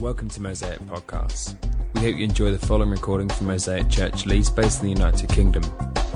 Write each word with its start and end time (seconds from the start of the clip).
Welcome 0.00 0.28
to 0.30 0.40
Mosaic 0.42 0.80
Podcasts. 0.80 1.54
We 1.94 2.00
hope 2.00 2.16
you 2.16 2.24
enjoy 2.24 2.50
the 2.50 2.58
following 2.58 2.90
recording 2.90 3.28
from 3.28 3.46
Mosaic 3.46 3.88
Church 3.88 4.26
Leeds, 4.26 4.50
based 4.50 4.80
in 4.80 4.86
the 4.86 4.92
United 4.92 5.28
Kingdom. 5.28 5.62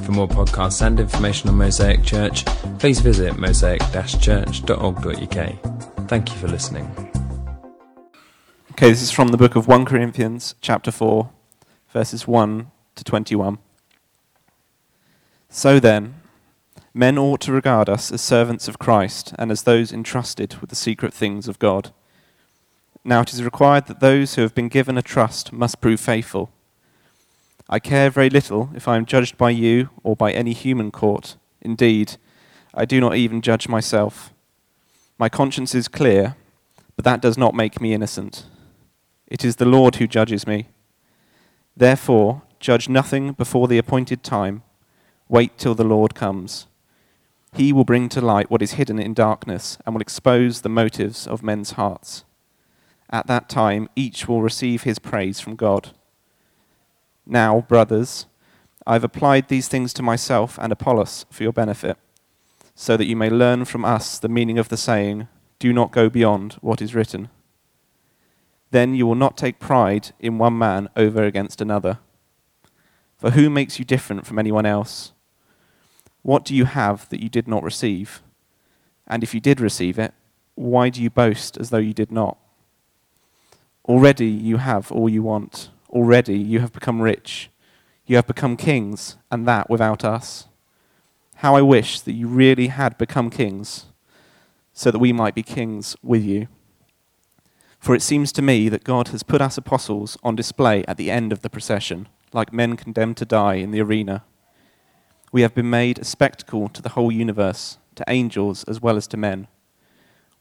For 0.02 0.10
more 0.12 0.26
podcasts 0.26 0.84
and 0.84 0.98
information 0.98 1.48
on 1.48 1.54
Mosaic 1.56 2.02
Church, 2.02 2.44
please 2.78 2.98
visit 3.00 3.34
mosaic-church.org.uk. 3.34 6.08
Thank 6.08 6.32
you 6.32 6.38
for 6.38 6.48
listening. 6.48 6.90
Okay, 8.72 8.90
this 8.90 9.02
is 9.02 9.12
from 9.12 9.28
the 9.28 9.36
book 9.36 9.54
of 9.54 9.68
1 9.68 9.84
Corinthians, 9.84 10.56
chapter 10.60 10.90
4, 10.90 11.30
verses 11.90 12.26
1 12.26 12.72
to 12.96 13.04
21. 13.04 13.58
So 15.48 15.78
then, 15.78 16.16
men 16.92 17.18
ought 17.18 17.40
to 17.42 17.52
regard 17.52 17.88
us 17.88 18.10
as 18.10 18.20
servants 18.20 18.66
of 18.68 18.78
Christ 18.78 19.32
and 19.38 19.52
as 19.52 19.62
those 19.62 19.92
entrusted 19.92 20.56
with 20.60 20.70
the 20.70 20.76
secret 20.76 21.14
things 21.14 21.46
of 21.46 21.58
God. 21.58 21.92
Now 23.08 23.20
it 23.20 23.32
is 23.32 23.44
required 23.44 23.86
that 23.86 24.00
those 24.00 24.34
who 24.34 24.42
have 24.42 24.52
been 24.52 24.66
given 24.66 24.98
a 24.98 25.02
trust 25.02 25.52
must 25.52 25.80
prove 25.80 26.00
faithful. 26.00 26.50
I 27.68 27.78
care 27.78 28.10
very 28.10 28.28
little 28.28 28.70
if 28.74 28.88
I 28.88 28.96
am 28.96 29.06
judged 29.06 29.38
by 29.38 29.50
you 29.50 29.90
or 30.02 30.16
by 30.16 30.32
any 30.32 30.52
human 30.52 30.90
court. 30.90 31.36
Indeed, 31.62 32.16
I 32.74 32.84
do 32.84 33.00
not 33.00 33.14
even 33.14 33.42
judge 33.42 33.68
myself. 33.68 34.32
My 35.18 35.28
conscience 35.28 35.72
is 35.72 35.86
clear, 35.86 36.34
but 36.96 37.04
that 37.04 37.20
does 37.20 37.38
not 37.38 37.54
make 37.54 37.80
me 37.80 37.94
innocent. 37.94 38.46
It 39.28 39.44
is 39.44 39.54
the 39.54 39.66
Lord 39.66 39.96
who 39.96 40.08
judges 40.08 40.44
me. 40.44 40.66
Therefore, 41.76 42.42
judge 42.58 42.88
nothing 42.88 43.34
before 43.34 43.68
the 43.68 43.78
appointed 43.78 44.24
time. 44.24 44.64
Wait 45.28 45.56
till 45.58 45.76
the 45.76 45.84
Lord 45.84 46.16
comes. 46.16 46.66
He 47.54 47.72
will 47.72 47.84
bring 47.84 48.08
to 48.08 48.20
light 48.20 48.50
what 48.50 48.62
is 48.62 48.72
hidden 48.72 48.98
in 48.98 49.14
darkness 49.14 49.78
and 49.86 49.94
will 49.94 50.02
expose 50.02 50.62
the 50.62 50.68
motives 50.68 51.28
of 51.28 51.44
men's 51.44 51.72
hearts. 51.72 52.24
At 53.10 53.26
that 53.28 53.48
time, 53.48 53.88
each 53.94 54.26
will 54.26 54.42
receive 54.42 54.82
his 54.82 54.98
praise 54.98 55.40
from 55.40 55.56
God. 55.56 55.90
Now, 57.24 57.60
brothers, 57.62 58.26
I 58.86 58.94
have 58.94 59.04
applied 59.04 59.48
these 59.48 59.68
things 59.68 59.92
to 59.94 60.02
myself 60.02 60.58
and 60.60 60.72
Apollos 60.72 61.26
for 61.30 61.42
your 61.42 61.52
benefit, 61.52 61.96
so 62.74 62.96
that 62.96 63.06
you 63.06 63.16
may 63.16 63.30
learn 63.30 63.64
from 63.64 63.84
us 63.84 64.18
the 64.18 64.28
meaning 64.28 64.58
of 64.58 64.68
the 64.68 64.76
saying, 64.76 65.28
Do 65.58 65.72
not 65.72 65.92
go 65.92 66.08
beyond 66.08 66.54
what 66.54 66.82
is 66.82 66.94
written. 66.94 67.28
Then 68.70 68.94
you 68.94 69.06
will 69.06 69.14
not 69.14 69.36
take 69.36 69.58
pride 69.58 70.12
in 70.20 70.38
one 70.38 70.58
man 70.58 70.88
over 70.96 71.24
against 71.24 71.60
another. 71.60 71.98
For 73.16 73.30
who 73.30 73.48
makes 73.48 73.78
you 73.78 73.84
different 73.84 74.26
from 74.26 74.38
anyone 74.38 74.66
else? 74.66 75.12
What 76.22 76.44
do 76.44 76.54
you 76.54 76.64
have 76.64 77.08
that 77.10 77.22
you 77.22 77.28
did 77.28 77.48
not 77.48 77.62
receive? 77.62 78.22
And 79.06 79.22
if 79.22 79.32
you 79.32 79.40
did 79.40 79.60
receive 79.60 79.98
it, 79.98 80.12
why 80.54 80.90
do 80.90 81.02
you 81.02 81.10
boast 81.10 81.56
as 81.56 81.70
though 81.70 81.78
you 81.78 81.94
did 81.94 82.10
not? 82.10 82.38
Already 83.88 84.26
you 84.26 84.56
have 84.56 84.90
all 84.90 85.08
you 85.08 85.22
want. 85.22 85.70
Already 85.90 86.36
you 86.36 86.58
have 86.58 86.72
become 86.72 87.00
rich. 87.00 87.50
You 88.04 88.16
have 88.16 88.26
become 88.26 88.56
kings, 88.56 89.16
and 89.30 89.46
that 89.46 89.70
without 89.70 90.04
us. 90.04 90.48
How 91.36 91.54
I 91.54 91.62
wish 91.62 92.00
that 92.00 92.12
you 92.12 92.26
really 92.26 92.66
had 92.66 92.98
become 92.98 93.30
kings, 93.30 93.86
so 94.72 94.90
that 94.90 94.98
we 94.98 95.12
might 95.12 95.36
be 95.36 95.42
kings 95.42 95.96
with 96.02 96.24
you. 96.24 96.48
For 97.78 97.94
it 97.94 98.02
seems 98.02 98.32
to 98.32 98.42
me 98.42 98.68
that 98.68 98.82
God 98.82 99.08
has 99.08 99.22
put 99.22 99.40
us 99.40 99.56
apostles 99.56 100.18
on 100.24 100.34
display 100.34 100.84
at 100.88 100.96
the 100.96 101.10
end 101.10 101.32
of 101.32 101.42
the 101.42 101.50
procession, 101.50 102.08
like 102.32 102.52
men 102.52 102.76
condemned 102.76 103.16
to 103.18 103.24
die 103.24 103.54
in 103.54 103.70
the 103.70 103.80
arena. 103.80 104.24
We 105.30 105.42
have 105.42 105.54
been 105.54 105.70
made 105.70 106.00
a 106.00 106.04
spectacle 106.04 106.68
to 106.70 106.82
the 106.82 106.90
whole 106.90 107.12
universe, 107.12 107.78
to 107.94 108.04
angels 108.08 108.64
as 108.64 108.80
well 108.80 108.96
as 108.96 109.06
to 109.08 109.16
men. 109.16 109.46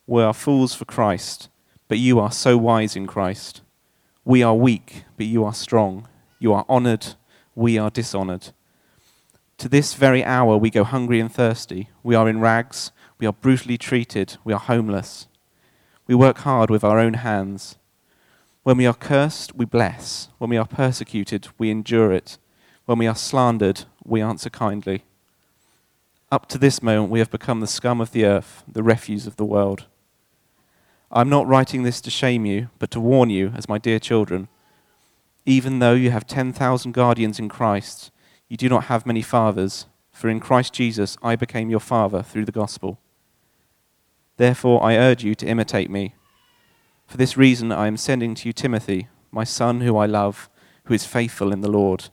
We 0.08 0.24
are 0.24 0.34
fools 0.34 0.74
for 0.74 0.86
Christ 0.86 1.50
but 1.88 1.98
you 1.98 2.20
are 2.20 2.32
so 2.32 2.58
wise 2.58 2.96
in 2.96 3.08
Christ. 3.08 3.62
We 4.24 4.42
are 4.42 4.56
weak, 4.56 5.06
but 5.18 5.28
you 5.28 5.44
are 5.44 5.54
strong. 5.54 6.08
You 6.40 6.54
are 6.54 6.66
honored, 6.68 7.16
we 7.54 7.78
are 7.78 7.90
dishonored. 7.90 8.50
To 9.60 9.70
this 9.70 9.94
very 9.94 10.24
hour 10.24 10.58
we 10.58 10.70
go 10.70 10.84
hungry 10.84 11.20
and 11.20 11.32
thirsty. 11.32 11.90
We 12.04 12.16
are 12.16 12.28
in 12.28 12.42
rags, 12.42 12.92
we 13.20 13.28
are 13.28 13.34
brutally 13.34 13.78
treated, 13.78 14.38
we 14.44 14.54
are 14.54 14.60
homeless. 14.60 15.28
We 16.08 16.16
work 16.16 16.40
hard 16.40 16.70
with 16.70 16.84
our 16.84 17.00
own 17.00 17.16
hands. 17.16 17.78
When 18.64 18.78
we 18.78 18.86
are 18.86 18.94
cursed, 18.94 19.56
we 19.56 19.66
bless. 19.66 20.30
When 20.38 20.50
we 20.50 20.58
are 20.58 20.68
persecuted, 20.68 21.48
we 21.58 21.70
endure 21.70 22.12
it. 22.12 22.38
When 22.86 22.98
we 22.98 23.08
are 23.08 23.16
slandered, 23.16 23.86
we 24.04 24.22
answer 24.22 24.50
kindly. 24.50 25.04
Up 26.32 26.48
to 26.50 26.58
this 26.58 26.82
moment, 26.84 27.12
we 27.12 27.20
have 27.20 27.32
become 27.32 27.60
the 27.60 27.68
scum 27.68 28.02
of 28.02 28.12
the 28.12 28.26
earth, 28.26 28.64
the 28.68 28.84
refuse 28.84 29.28
of 29.28 29.36
the 29.36 29.46
world. 29.46 29.86
I'm 31.16 31.30
not 31.30 31.48
writing 31.48 31.84
this 31.84 32.02
to 32.02 32.10
shame 32.10 32.46
you, 32.46 32.68
but 32.78 32.92
to 32.92 33.00
warn 33.00 33.30
you, 33.30 33.54
as 33.56 33.70
my 33.70 33.78
dear 33.78 34.00
children. 34.00 34.50
Even 35.46 35.80
though 35.80 35.94
you 35.94 36.12
have 36.12 36.28
10,000 36.28 36.92
guardians 36.92 37.40
in 37.40 37.48
Christ, 37.48 38.12
you 38.50 38.58
do 38.58 38.68
not 38.68 38.86
have 38.86 39.06
many 39.06 39.22
fathers, 39.22 39.86
for 40.12 40.28
in 40.28 40.42
Christ 40.42 40.74
Jesus 40.74 41.16
I 41.24 41.38
became 41.38 41.70
your 41.70 41.80
father 41.80 42.22
through 42.22 42.44
the 42.44 42.52
gospel. 42.52 43.00
Therefore, 44.36 44.84
I 44.84 44.98
urge 44.98 45.24
you 45.24 45.36
to 45.36 45.48
imitate 45.48 45.90
me. 45.90 46.16
For 47.08 47.16
this 47.16 47.38
reason, 47.38 47.72
I 47.72 47.88
am 47.88 47.96
sending 47.96 48.36
to 48.36 48.50
you 48.50 48.52
Timothy, 48.52 49.08
my 49.32 49.46
son, 49.46 49.80
who 49.80 49.96
I 49.96 50.08
love, 50.08 50.50
who 50.84 50.94
is 50.94 51.06
faithful 51.06 51.54
in 51.54 51.62
the 51.62 51.72
Lord. 51.72 52.10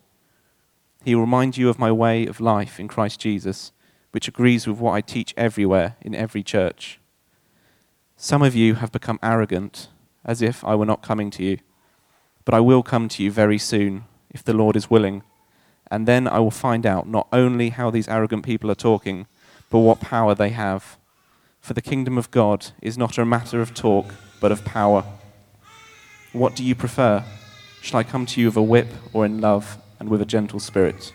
He 1.05 1.17
will 1.17 1.23
remind 1.23 1.57
you 1.57 1.69
of 1.69 1.77
my 1.81 1.91
way 1.91 2.25
of 2.27 2.41
life 2.41 2.79
in 2.79 2.87
Christ 2.87 3.19
Jesus, 3.19 3.73
which 4.13 4.29
agrees 4.29 4.69
with 4.69 4.79
what 4.79 4.93
I 4.93 5.01
teach 5.01 5.35
everywhere 5.37 5.97
in 6.01 6.15
every 6.15 6.45
church. 6.45 7.01
Some 8.23 8.43
of 8.43 8.55
you 8.55 8.75
have 8.75 8.93
become 8.93 9.19
arrogant, 9.21 9.89
as 10.25 10.43
if 10.43 10.65
I 10.65 10.77
were 10.77 10.87
not 10.87 11.03
coming 11.03 11.29
to 11.33 11.43
you. 11.43 11.59
But 12.45 12.55
I 12.55 12.61
will 12.61 12.85
come 12.85 13.09
to 13.09 13.21
you 13.21 13.33
very 13.33 13.59
soon, 13.59 14.05
if 14.31 14.45
the 14.45 14.53
Lord 14.53 14.77
is 14.77 14.89
willing. 14.89 15.25
And 15.91 16.07
then 16.07 16.29
I 16.29 16.39
will 16.39 16.53
find 16.53 16.87
out 16.87 17.09
not 17.09 17.27
only 17.33 17.71
how 17.71 17.91
these 17.91 18.07
arrogant 18.07 18.45
people 18.45 18.71
are 18.71 18.77
talking, 18.77 19.27
but 19.71 19.81
what 19.81 19.99
power 19.99 20.37
they 20.37 20.51
have. 20.51 20.99
For 21.61 21.75
the 21.75 21.83
kingdom 21.83 22.17
of 22.17 22.31
God 22.31 22.69
is 22.81 22.97
not 22.97 23.19
a 23.19 23.25
matter 23.25 23.61
of 23.61 23.75
talk, 23.75 24.15
but 24.41 24.53
of 24.53 24.65
power. 24.65 25.03
What 26.33 26.55
do 26.55 26.63
you 26.63 26.77
prefer? 26.77 27.25
Shall 27.81 27.99
I 27.99 28.05
come 28.05 28.25
to 28.27 28.41
you 28.41 28.47
with 28.47 28.57
a 28.57 28.63
whip 28.63 28.93
or 29.13 29.27
in 29.27 29.41
love 29.41 29.79
and 29.99 30.09
with 30.09 30.23
a 30.23 30.27
gentle 30.27 30.61
spirit? 30.61 31.13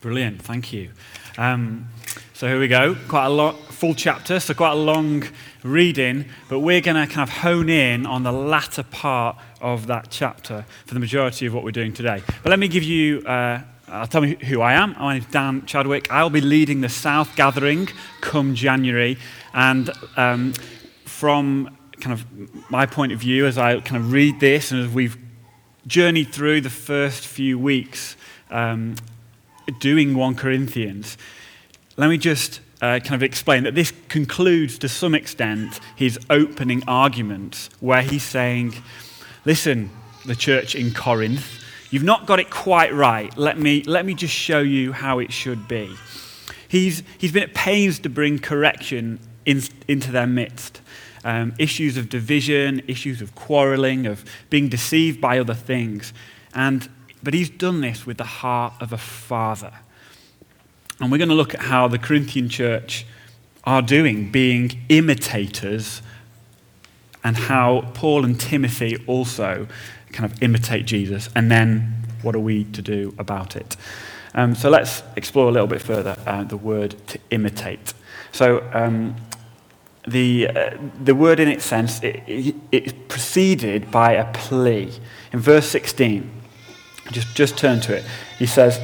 Brilliant, 0.00 0.42
thank 0.42 0.72
you. 0.72 0.90
Um, 1.36 1.88
so 2.34 2.46
here 2.46 2.60
we 2.60 2.68
go. 2.68 2.94
Quite 3.08 3.26
a 3.26 3.30
lot, 3.30 3.56
full 3.82 3.94
chapter, 3.94 4.38
so 4.38 4.54
quite 4.54 4.70
a 4.70 4.76
long 4.76 5.24
reading, 5.64 6.24
but 6.48 6.60
we're 6.60 6.80
going 6.80 6.94
to 6.94 7.12
kind 7.12 7.28
of 7.28 7.38
hone 7.38 7.68
in 7.68 8.06
on 8.06 8.22
the 8.22 8.30
latter 8.30 8.84
part 8.84 9.36
of 9.60 9.88
that 9.88 10.06
chapter 10.08 10.64
for 10.86 10.94
the 10.94 11.00
majority 11.00 11.46
of 11.46 11.52
what 11.52 11.64
we're 11.64 11.72
doing 11.72 11.92
today. 11.92 12.22
But 12.44 12.50
let 12.50 12.60
me 12.60 12.68
give 12.68 12.84
you, 12.84 13.22
uh, 13.22 13.60
I'll 13.88 14.06
tell 14.06 14.24
you 14.24 14.36
who 14.36 14.60
I 14.60 14.74
am. 14.74 14.94
My 15.00 15.14
name 15.14 15.22
is 15.24 15.28
Dan 15.32 15.66
Chadwick. 15.66 16.08
I'll 16.12 16.30
be 16.30 16.40
leading 16.40 16.80
the 16.80 16.88
South 16.88 17.34
Gathering 17.34 17.88
come 18.20 18.54
January, 18.54 19.18
and 19.52 19.90
um, 20.16 20.52
from 21.04 21.76
kind 22.00 22.12
of 22.12 22.70
my 22.70 22.86
point 22.86 23.10
of 23.10 23.18
view, 23.18 23.46
as 23.46 23.58
I 23.58 23.80
kind 23.80 24.00
of 24.00 24.12
read 24.12 24.38
this 24.38 24.70
and 24.70 24.80
as 24.80 24.92
we've 24.92 25.18
journeyed 25.88 26.32
through 26.32 26.60
the 26.60 26.70
first 26.70 27.26
few 27.26 27.58
weeks 27.58 28.14
um, 28.48 28.94
doing 29.80 30.14
1 30.14 30.36
Corinthians, 30.36 31.18
let 31.96 32.08
me 32.08 32.16
just 32.16 32.60
uh, 32.82 32.98
kind 32.98 33.14
of 33.14 33.22
explain 33.22 33.62
that 33.62 33.76
this 33.76 33.92
concludes 34.08 34.76
to 34.78 34.88
some 34.88 35.14
extent 35.14 35.78
his 35.94 36.18
opening 36.28 36.82
argument, 36.88 37.68
where 37.80 38.02
he's 38.02 38.24
saying, 38.24 38.74
Listen, 39.44 39.90
the 40.26 40.36
church 40.36 40.74
in 40.74 40.92
Corinth, 40.92 41.64
you've 41.90 42.04
not 42.04 42.26
got 42.26 42.38
it 42.38 42.50
quite 42.50 42.92
right. 42.92 43.36
Let 43.36 43.58
me, 43.58 43.82
let 43.84 44.04
me 44.04 44.14
just 44.14 44.34
show 44.34 44.60
you 44.60 44.92
how 44.92 45.18
it 45.18 45.32
should 45.32 45.66
be. 45.66 45.90
He's, 46.68 47.02
he's 47.18 47.32
been 47.32 47.42
at 47.42 47.54
pains 47.54 47.98
to 48.00 48.08
bring 48.08 48.38
correction 48.38 49.18
in, 49.44 49.62
into 49.88 50.12
their 50.12 50.26
midst. 50.26 50.80
Um, 51.24 51.54
issues 51.58 51.96
of 51.96 52.08
division, 52.08 52.82
issues 52.88 53.20
of 53.20 53.34
quarreling, 53.34 54.06
of 54.06 54.24
being 54.50 54.68
deceived 54.68 55.20
by 55.20 55.38
other 55.38 55.54
things. 55.54 56.12
And, 56.54 56.88
but 57.22 57.34
he's 57.34 57.50
done 57.50 57.80
this 57.80 58.06
with 58.06 58.18
the 58.18 58.24
heart 58.24 58.74
of 58.80 58.92
a 58.92 58.98
father. 58.98 59.72
And 61.02 61.10
we're 61.10 61.18
going 61.18 61.30
to 61.30 61.34
look 61.34 61.52
at 61.52 61.62
how 61.62 61.88
the 61.88 61.98
Corinthian 61.98 62.48
church 62.48 63.04
are 63.64 63.82
doing, 63.82 64.30
being 64.30 64.84
imitators, 64.88 66.00
and 67.24 67.36
how 67.36 67.90
Paul 67.92 68.24
and 68.24 68.38
Timothy 68.38 68.96
also 69.08 69.66
kind 70.12 70.30
of 70.30 70.40
imitate 70.40 70.86
Jesus. 70.86 71.28
And 71.34 71.50
then 71.50 72.06
what 72.22 72.36
are 72.36 72.40
we 72.40 72.62
to 72.64 72.80
do 72.80 73.16
about 73.18 73.56
it? 73.56 73.76
Um, 74.34 74.54
so 74.54 74.70
let's 74.70 75.02
explore 75.16 75.48
a 75.48 75.50
little 75.50 75.66
bit 75.66 75.82
further 75.82 76.16
uh, 76.24 76.44
the 76.44 76.56
word 76.56 76.94
to 77.08 77.18
imitate. 77.30 77.94
So 78.30 78.64
um, 78.72 79.16
the, 80.06 80.46
uh, 80.46 80.78
the 81.02 81.16
word 81.16 81.40
in 81.40 81.48
its 81.48 81.64
sense, 81.64 82.00
it, 82.00 82.54
it, 82.70 83.08
preceded 83.08 83.90
by 83.90 84.12
a 84.12 84.32
plea. 84.32 84.92
In 85.32 85.40
verse 85.40 85.66
16, 85.66 86.30
just, 87.10 87.34
just 87.34 87.58
turn 87.58 87.80
to 87.80 87.96
it. 87.96 88.04
He 88.38 88.46
says, 88.46 88.80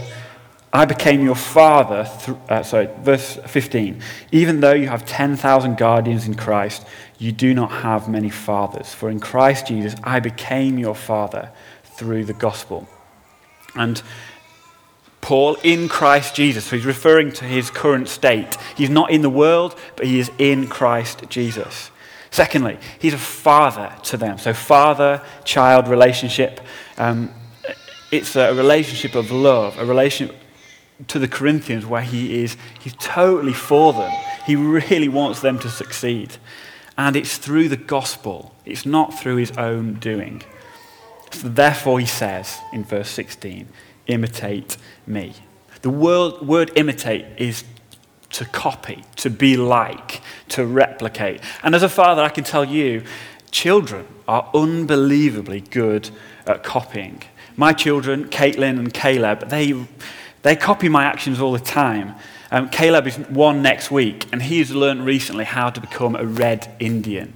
I 0.72 0.84
became 0.84 1.24
your 1.24 1.34
father, 1.34 2.08
th- 2.24 2.36
uh, 2.48 2.62
sorry, 2.62 2.88
verse 3.00 3.36
15. 3.46 4.02
Even 4.32 4.60
though 4.60 4.74
you 4.74 4.88
have 4.88 5.06
10,000 5.06 5.78
guardians 5.78 6.26
in 6.26 6.34
Christ, 6.34 6.86
you 7.18 7.32
do 7.32 7.54
not 7.54 7.70
have 7.70 8.08
many 8.08 8.28
fathers. 8.28 8.92
For 8.92 9.08
in 9.08 9.18
Christ 9.18 9.66
Jesus, 9.68 9.94
I 10.04 10.20
became 10.20 10.78
your 10.78 10.94
father 10.94 11.50
through 11.84 12.26
the 12.26 12.34
gospel. 12.34 12.86
And 13.74 14.02
Paul 15.22 15.56
in 15.62 15.88
Christ 15.88 16.34
Jesus, 16.34 16.66
so 16.66 16.76
he's 16.76 16.86
referring 16.86 17.32
to 17.32 17.44
his 17.44 17.70
current 17.70 18.08
state. 18.08 18.56
He's 18.76 18.90
not 18.90 19.10
in 19.10 19.22
the 19.22 19.30
world, 19.30 19.74
but 19.96 20.06
he 20.06 20.18
is 20.18 20.30
in 20.38 20.68
Christ 20.68 21.24
Jesus. 21.28 21.90
Secondly, 22.30 22.78
he's 22.98 23.14
a 23.14 23.18
father 23.18 23.94
to 24.04 24.16
them. 24.18 24.38
So, 24.38 24.52
father 24.52 25.22
child 25.44 25.88
relationship. 25.88 26.60
Um, 26.98 27.32
it's 28.12 28.36
a 28.36 28.54
relationship 28.54 29.14
of 29.14 29.30
love, 29.30 29.78
a 29.78 29.84
relationship 29.84 30.36
to 31.06 31.18
the 31.18 31.28
Corinthians 31.28 31.86
where 31.86 32.02
he 32.02 32.42
is 32.42 32.56
he's 32.80 32.94
totally 32.98 33.52
for 33.52 33.92
them. 33.92 34.12
He 34.46 34.56
really 34.56 35.08
wants 35.08 35.40
them 35.40 35.58
to 35.60 35.68
succeed. 35.68 36.36
And 36.96 37.14
it's 37.14 37.36
through 37.36 37.68
the 37.68 37.76
gospel, 37.76 38.54
it's 38.64 38.84
not 38.84 39.18
through 39.18 39.36
his 39.36 39.52
own 39.52 39.94
doing. 39.94 40.42
So 41.30 41.48
therefore, 41.48 42.00
he 42.00 42.06
says 42.06 42.58
in 42.72 42.84
verse 42.84 43.08
16, 43.10 43.68
imitate 44.08 44.76
me. 45.06 45.34
The 45.82 45.90
word, 45.90 46.40
word 46.42 46.72
imitate 46.74 47.26
is 47.36 47.62
to 48.30 48.44
copy, 48.44 49.04
to 49.16 49.30
be 49.30 49.56
like, 49.56 50.20
to 50.48 50.66
replicate. 50.66 51.40
And 51.62 51.74
as 51.74 51.82
a 51.82 51.88
father, 51.88 52.22
I 52.22 52.28
can 52.30 52.44
tell 52.44 52.64
you, 52.64 53.04
children 53.50 54.06
are 54.26 54.50
unbelievably 54.54 55.62
good 55.62 56.10
at 56.46 56.62
copying. 56.62 57.22
My 57.56 57.72
children, 57.72 58.28
Caitlin 58.28 58.78
and 58.78 58.92
Caleb, 58.92 59.48
they, 59.48 59.86
they 60.42 60.56
copy 60.56 60.88
my 60.88 61.04
actions 61.04 61.40
all 61.40 61.52
the 61.52 61.58
time. 61.58 62.14
Um, 62.50 62.70
Caleb 62.70 63.06
is 63.06 63.16
one 63.16 63.62
next 63.62 63.90
week, 63.90 64.26
and 64.32 64.42
he's 64.42 64.70
learned 64.70 65.04
recently 65.04 65.44
how 65.44 65.70
to 65.70 65.80
become 65.80 66.16
a 66.16 66.24
red 66.24 66.74
Indian. 66.80 67.34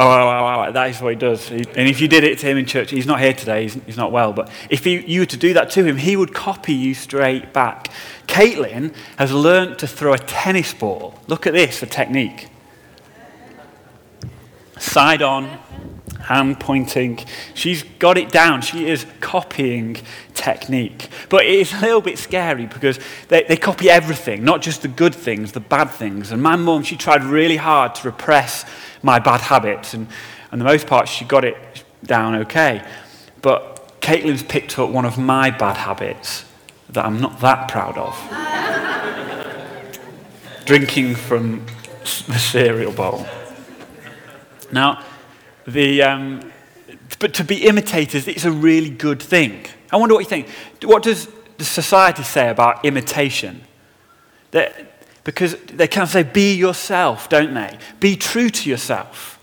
Oh, 0.00 0.06
oh, 0.06 0.64
oh, 0.68 0.72
that 0.72 0.90
is 0.90 1.02
what 1.02 1.10
he 1.10 1.16
does. 1.16 1.50
and 1.50 1.66
if 1.76 2.00
you 2.00 2.06
did 2.06 2.22
it 2.22 2.38
to 2.38 2.46
him 2.46 2.56
in 2.56 2.66
church, 2.66 2.92
he's 2.92 3.06
not 3.06 3.20
here 3.20 3.32
today, 3.32 3.62
he's, 3.62 3.74
he's 3.84 3.96
not 3.96 4.12
well, 4.12 4.32
but 4.32 4.48
if 4.70 4.86
you, 4.86 5.00
you 5.00 5.20
were 5.20 5.26
to 5.26 5.36
do 5.36 5.54
that 5.54 5.70
to 5.70 5.84
him, 5.84 5.96
he 5.96 6.14
would 6.16 6.32
copy 6.32 6.72
you 6.72 6.94
straight 6.94 7.52
back. 7.52 7.90
Caitlin 8.28 8.94
has 9.16 9.32
learned 9.32 9.80
to 9.80 9.88
throw 9.88 10.12
a 10.12 10.18
tennis 10.18 10.72
ball. 10.72 11.18
Look 11.26 11.48
at 11.48 11.52
this 11.52 11.80
for 11.80 11.86
technique. 11.86 12.46
Side 14.78 15.20
on, 15.20 15.58
hand 16.28 16.60
pointing. 16.60 17.18
She's 17.54 17.82
got 17.98 18.18
it 18.18 18.30
down. 18.30 18.60
She 18.60 18.86
is 18.86 19.06
copying 19.20 19.96
technique. 20.34 21.08
But 21.30 21.46
it 21.46 21.54
is 21.54 21.72
a 21.72 21.80
little 21.80 22.02
bit 22.02 22.18
scary 22.18 22.66
because 22.66 23.00
they, 23.28 23.44
they 23.44 23.56
copy 23.56 23.88
everything, 23.88 24.44
not 24.44 24.60
just 24.60 24.82
the 24.82 24.88
good 24.88 25.14
things, 25.14 25.52
the 25.52 25.60
bad 25.60 25.86
things. 25.90 26.30
And 26.30 26.42
my 26.42 26.54
mum, 26.54 26.82
she 26.82 26.96
tried 26.96 27.24
really 27.24 27.56
hard 27.56 27.94
to 27.96 28.08
repress 28.08 28.66
my 29.02 29.18
bad 29.18 29.40
habits. 29.40 29.94
And, 29.94 30.06
and 30.52 30.60
the 30.60 30.66
most 30.66 30.86
part, 30.86 31.08
she 31.08 31.24
got 31.24 31.46
it 31.46 31.56
down 32.04 32.34
okay. 32.42 32.86
But 33.40 33.98
Caitlin's 34.02 34.42
picked 34.42 34.78
up 34.78 34.90
one 34.90 35.06
of 35.06 35.16
my 35.16 35.50
bad 35.50 35.78
habits 35.78 36.44
that 36.90 37.06
I'm 37.06 37.22
not 37.22 37.40
that 37.40 37.68
proud 37.68 37.96
of. 37.96 38.14
Drinking 40.66 41.14
from 41.14 41.64
the 42.02 42.38
cereal 42.38 42.92
bowl. 42.92 43.26
Now, 44.70 45.02
the, 45.68 46.02
um, 46.02 46.52
but 47.18 47.34
to 47.34 47.44
be 47.44 47.66
imitators, 47.66 48.26
it's 48.26 48.44
a 48.44 48.52
really 48.52 48.90
good 48.90 49.22
thing. 49.22 49.66
I 49.92 49.96
wonder 49.96 50.14
what 50.14 50.20
you 50.20 50.28
think. 50.28 50.48
What 50.82 51.02
does 51.02 51.28
the 51.58 51.64
society 51.64 52.22
say 52.22 52.48
about 52.48 52.84
imitation? 52.84 53.62
That, 54.52 55.24
because 55.24 55.56
they 55.66 55.88
of 55.88 56.08
say, 56.08 56.22
be 56.22 56.54
yourself, 56.54 57.28
don't 57.28 57.52
they? 57.52 57.78
Be 58.00 58.16
true 58.16 58.48
to 58.48 58.70
yourself. 58.70 59.38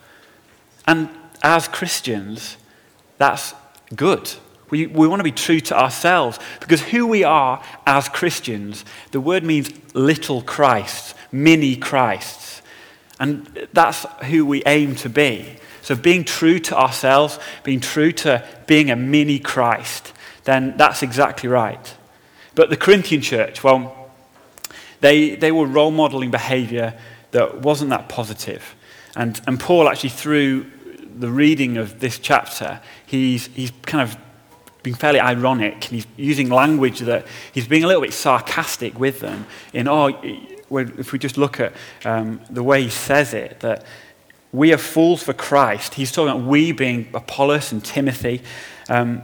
And 0.87 1.09
as 1.43 1.67
Christians, 1.67 2.57
that's 3.17 3.53
good. 3.95 4.31
We, 4.71 4.87
we 4.87 5.07
want 5.07 5.19
to 5.19 5.23
be 5.23 5.31
true 5.31 5.59
to 5.59 5.79
ourselves 5.79 6.39
because 6.59 6.81
who 6.81 7.05
we 7.05 7.23
are 7.23 7.63
as 7.85 8.09
Christians, 8.09 8.83
the 9.11 9.21
word 9.21 9.43
means 9.43 9.69
little 9.93 10.41
Christs, 10.41 11.13
mini 11.31 11.75
Christs. 11.75 12.63
And 13.19 13.67
that's 13.71 14.05
who 14.23 14.45
we 14.45 14.63
aim 14.65 14.95
to 14.97 15.09
be. 15.09 15.57
So, 15.85 15.95
being 15.95 16.23
true 16.23 16.57
to 16.61 16.75
ourselves, 16.75 17.37
being 17.63 17.79
true 17.79 18.11
to 18.13 18.43
being 18.65 18.89
a 18.89 18.95
mini 18.95 19.37
Christ, 19.37 20.13
then 20.45 20.75
that's 20.77 21.03
exactly 21.03 21.47
right. 21.47 21.93
But 22.55 22.71
the 22.71 22.75
Corinthian 22.75 23.21
church, 23.21 23.63
well, 23.63 24.09
they, 25.01 25.35
they 25.35 25.51
were 25.51 25.67
role 25.67 25.91
modeling 25.91 26.31
behavior 26.31 26.95
that 27.29 27.61
wasn't 27.61 27.91
that 27.91 28.09
positive. 28.09 28.73
And, 29.15 29.39
and 29.45 29.59
Paul, 29.59 29.87
actually, 29.87 30.09
through 30.09 30.71
the 31.19 31.29
reading 31.29 31.77
of 31.77 31.99
this 31.99 32.17
chapter, 32.17 32.81
he's, 33.05 33.45
he's 33.47 33.71
kind 33.83 34.01
of 34.01 34.17
being 34.81 34.95
fairly 34.95 35.19
ironic. 35.19 35.83
He's 35.83 36.07
using 36.17 36.49
language 36.49 37.01
that 37.01 37.27
he's 37.51 37.67
being 37.67 37.83
a 37.83 37.87
little 37.87 38.01
bit 38.01 38.13
sarcastic 38.13 38.99
with 38.99 39.19
them. 39.19 39.45
In, 39.71 39.87
oh, 39.87 40.07
if 40.71 41.11
we 41.11 41.19
just 41.19 41.37
look 41.37 41.59
at 41.59 41.73
um, 42.05 42.41
the 42.49 42.63
way 42.63 42.81
he 42.81 42.89
says 42.89 43.35
it, 43.35 43.59
that 43.59 43.85
we 44.55 44.73
are 44.73 44.77
fools 44.77 45.21
for 45.21 45.33
Christ. 45.33 45.95
He's 45.95 46.11
talking 46.11 46.31
about 46.31 46.47
we 46.47 46.71
being 46.71 47.07
Apollos 47.13 47.71
and 47.71 47.83
Timothy. 47.83 48.41
Um, 48.89 49.23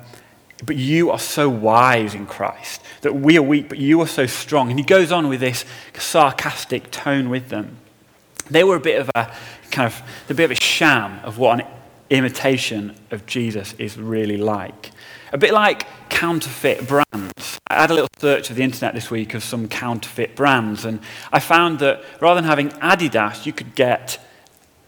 but 0.65 0.75
you 0.75 1.09
are 1.09 1.19
so 1.19 1.49
wise 1.49 2.13
in 2.13 2.27
Christ 2.27 2.81
that 3.01 3.15
we 3.15 3.37
are 3.37 3.41
weak, 3.41 3.67
but 3.67 3.79
you 3.79 3.99
are 4.01 4.07
so 4.07 4.25
strong. 4.27 4.69
And 4.69 4.79
he 4.79 4.85
goes 4.85 5.11
on 5.11 5.27
with 5.27 5.39
this 5.39 5.65
sarcastic 5.97 6.91
tone 6.91 7.29
with 7.29 7.49
them. 7.49 7.77
They 8.49 8.63
were 8.63 8.75
a 8.75 8.81
bit 8.81 8.99
of 8.99 9.09
a 9.15 9.33
kind 9.71 9.87
of 9.87 10.01
a 10.29 10.33
bit 10.33 10.45
of 10.45 10.51
a 10.51 10.61
sham 10.61 11.19
of 11.23 11.37
what 11.37 11.61
an 11.61 11.67
imitation 12.09 12.95
of 13.09 13.25
Jesus 13.25 13.73
is 13.79 13.97
really 13.97 14.37
like. 14.37 14.91
A 15.31 15.37
bit 15.37 15.53
like 15.53 15.87
counterfeit 16.09 16.87
brands. 16.87 17.59
I 17.67 17.81
had 17.81 17.89
a 17.89 17.93
little 17.93 18.09
search 18.19 18.49
of 18.49 18.57
the 18.57 18.63
internet 18.63 18.93
this 18.93 19.09
week 19.09 19.33
of 19.33 19.43
some 19.43 19.67
counterfeit 19.69 20.35
brands, 20.35 20.83
and 20.83 20.99
I 21.31 21.39
found 21.39 21.79
that 21.79 22.03
rather 22.19 22.41
than 22.41 22.49
having 22.49 22.69
Adidas, 22.69 23.45
you 23.45 23.53
could 23.53 23.73
get 23.73 24.19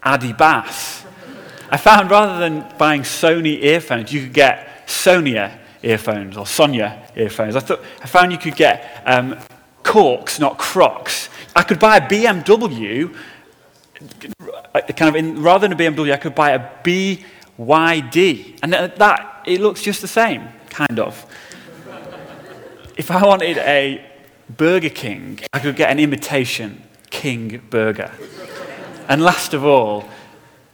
Adibas. 0.04 1.04
I 1.70 1.76
found 1.76 2.10
rather 2.10 2.38
than 2.38 2.66
buying 2.78 3.02
Sony 3.02 3.62
earphones, 3.62 4.12
you 4.12 4.22
could 4.22 4.34
get 4.34 4.88
Sonia 4.88 5.58
earphones 5.82 6.36
or 6.36 6.46
Sonia 6.46 7.10
earphones. 7.16 7.56
I, 7.56 7.60
thought, 7.60 7.82
I 8.02 8.06
found 8.06 8.32
you 8.32 8.38
could 8.38 8.56
get 8.56 9.02
um, 9.06 9.36
corks, 9.82 10.38
not 10.38 10.58
crocs. 10.58 11.28
I 11.56 11.62
could 11.62 11.78
buy 11.78 11.98
a 11.98 12.00
BMW, 12.00 13.14
kind 14.96 15.08
of 15.08 15.16
in, 15.16 15.42
rather 15.42 15.68
than 15.68 15.72
a 15.72 15.76
BMW, 15.80 16.12
I 16.12 16.16
could 16.16 16.34
buy 16.34 16.50
a 16.50 16.58
BYD. 16.82 18.58
And 18.62 18.72
that, 18.72 19.42
it 19.46 19.60
looks 19.60 19.82
just 19.82 20.00
the 20.00 20.08
same, 20.08 20.48
kind 20.68 20.98
of. 20.98 21.26
if 22.96 23.10
I 23.10 23.24
wanted 23.24 23.58
a 23.58 24.04
Burger 24.48 24.90
King, 24.90 25.40
I 25.52 25.58
could 25.60 25.76
get 25.76 25.90
an 25.90 25.98
imitation 25.98 26.82
King 27.10 27.62
burger. 27.70 28.10
And 29.08 29.22
last 29.22 29.54
of 29.54 29.64
all, 29.64 30.08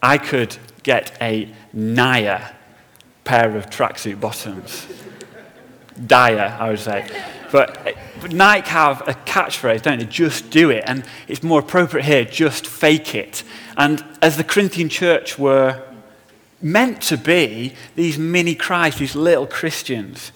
I 0.02 0.18
could 0.18 0.56
get 0.82 1.16
a 1.20 1.52
Naya 1.72 2.52
pair 3.24 3.56
of 3.56 3.70
tracksuit 3.70 4.20
bottoms. 4.20 4.86
Dire, 6.06 6.56
I 6.58 6.70
would 6.70 6.78
say. 6.78 7.06
But, 7.52 7.96
but 8.20 8.32
Nike 8.32 8.68
have 8.70 9.06
a 9.08 9.12
catchphrase, 9.12 9.82
don't 9.82 9.98
they? 9.98 10.04
Just 10.04 10.50
do 10.50 10.70
it. 10.70 10.84
And 10.86 11.04
it's 11.28 11.42
more 11.42 11.60
appropriate 11.60 12.04
here, 12.04 12.24
just 12.24 12.66
fake 12.66 13.14
it. 13.14 13.42
And 13.76 14.04
as 14.22 14.36
the 14.36 14.44
Corinthian 14.44 14.88
church 14.88 15.38
were 15.38 15.82
meant 16.62 17.02
to 17.02 17.16
be, 17.16 17.74
these 17.96 18.18
mini 18.18 18.54
Christ, 18.54 18.98
these 18.98 19.16
little 19.16 19.46
Christians, 19.46 20.32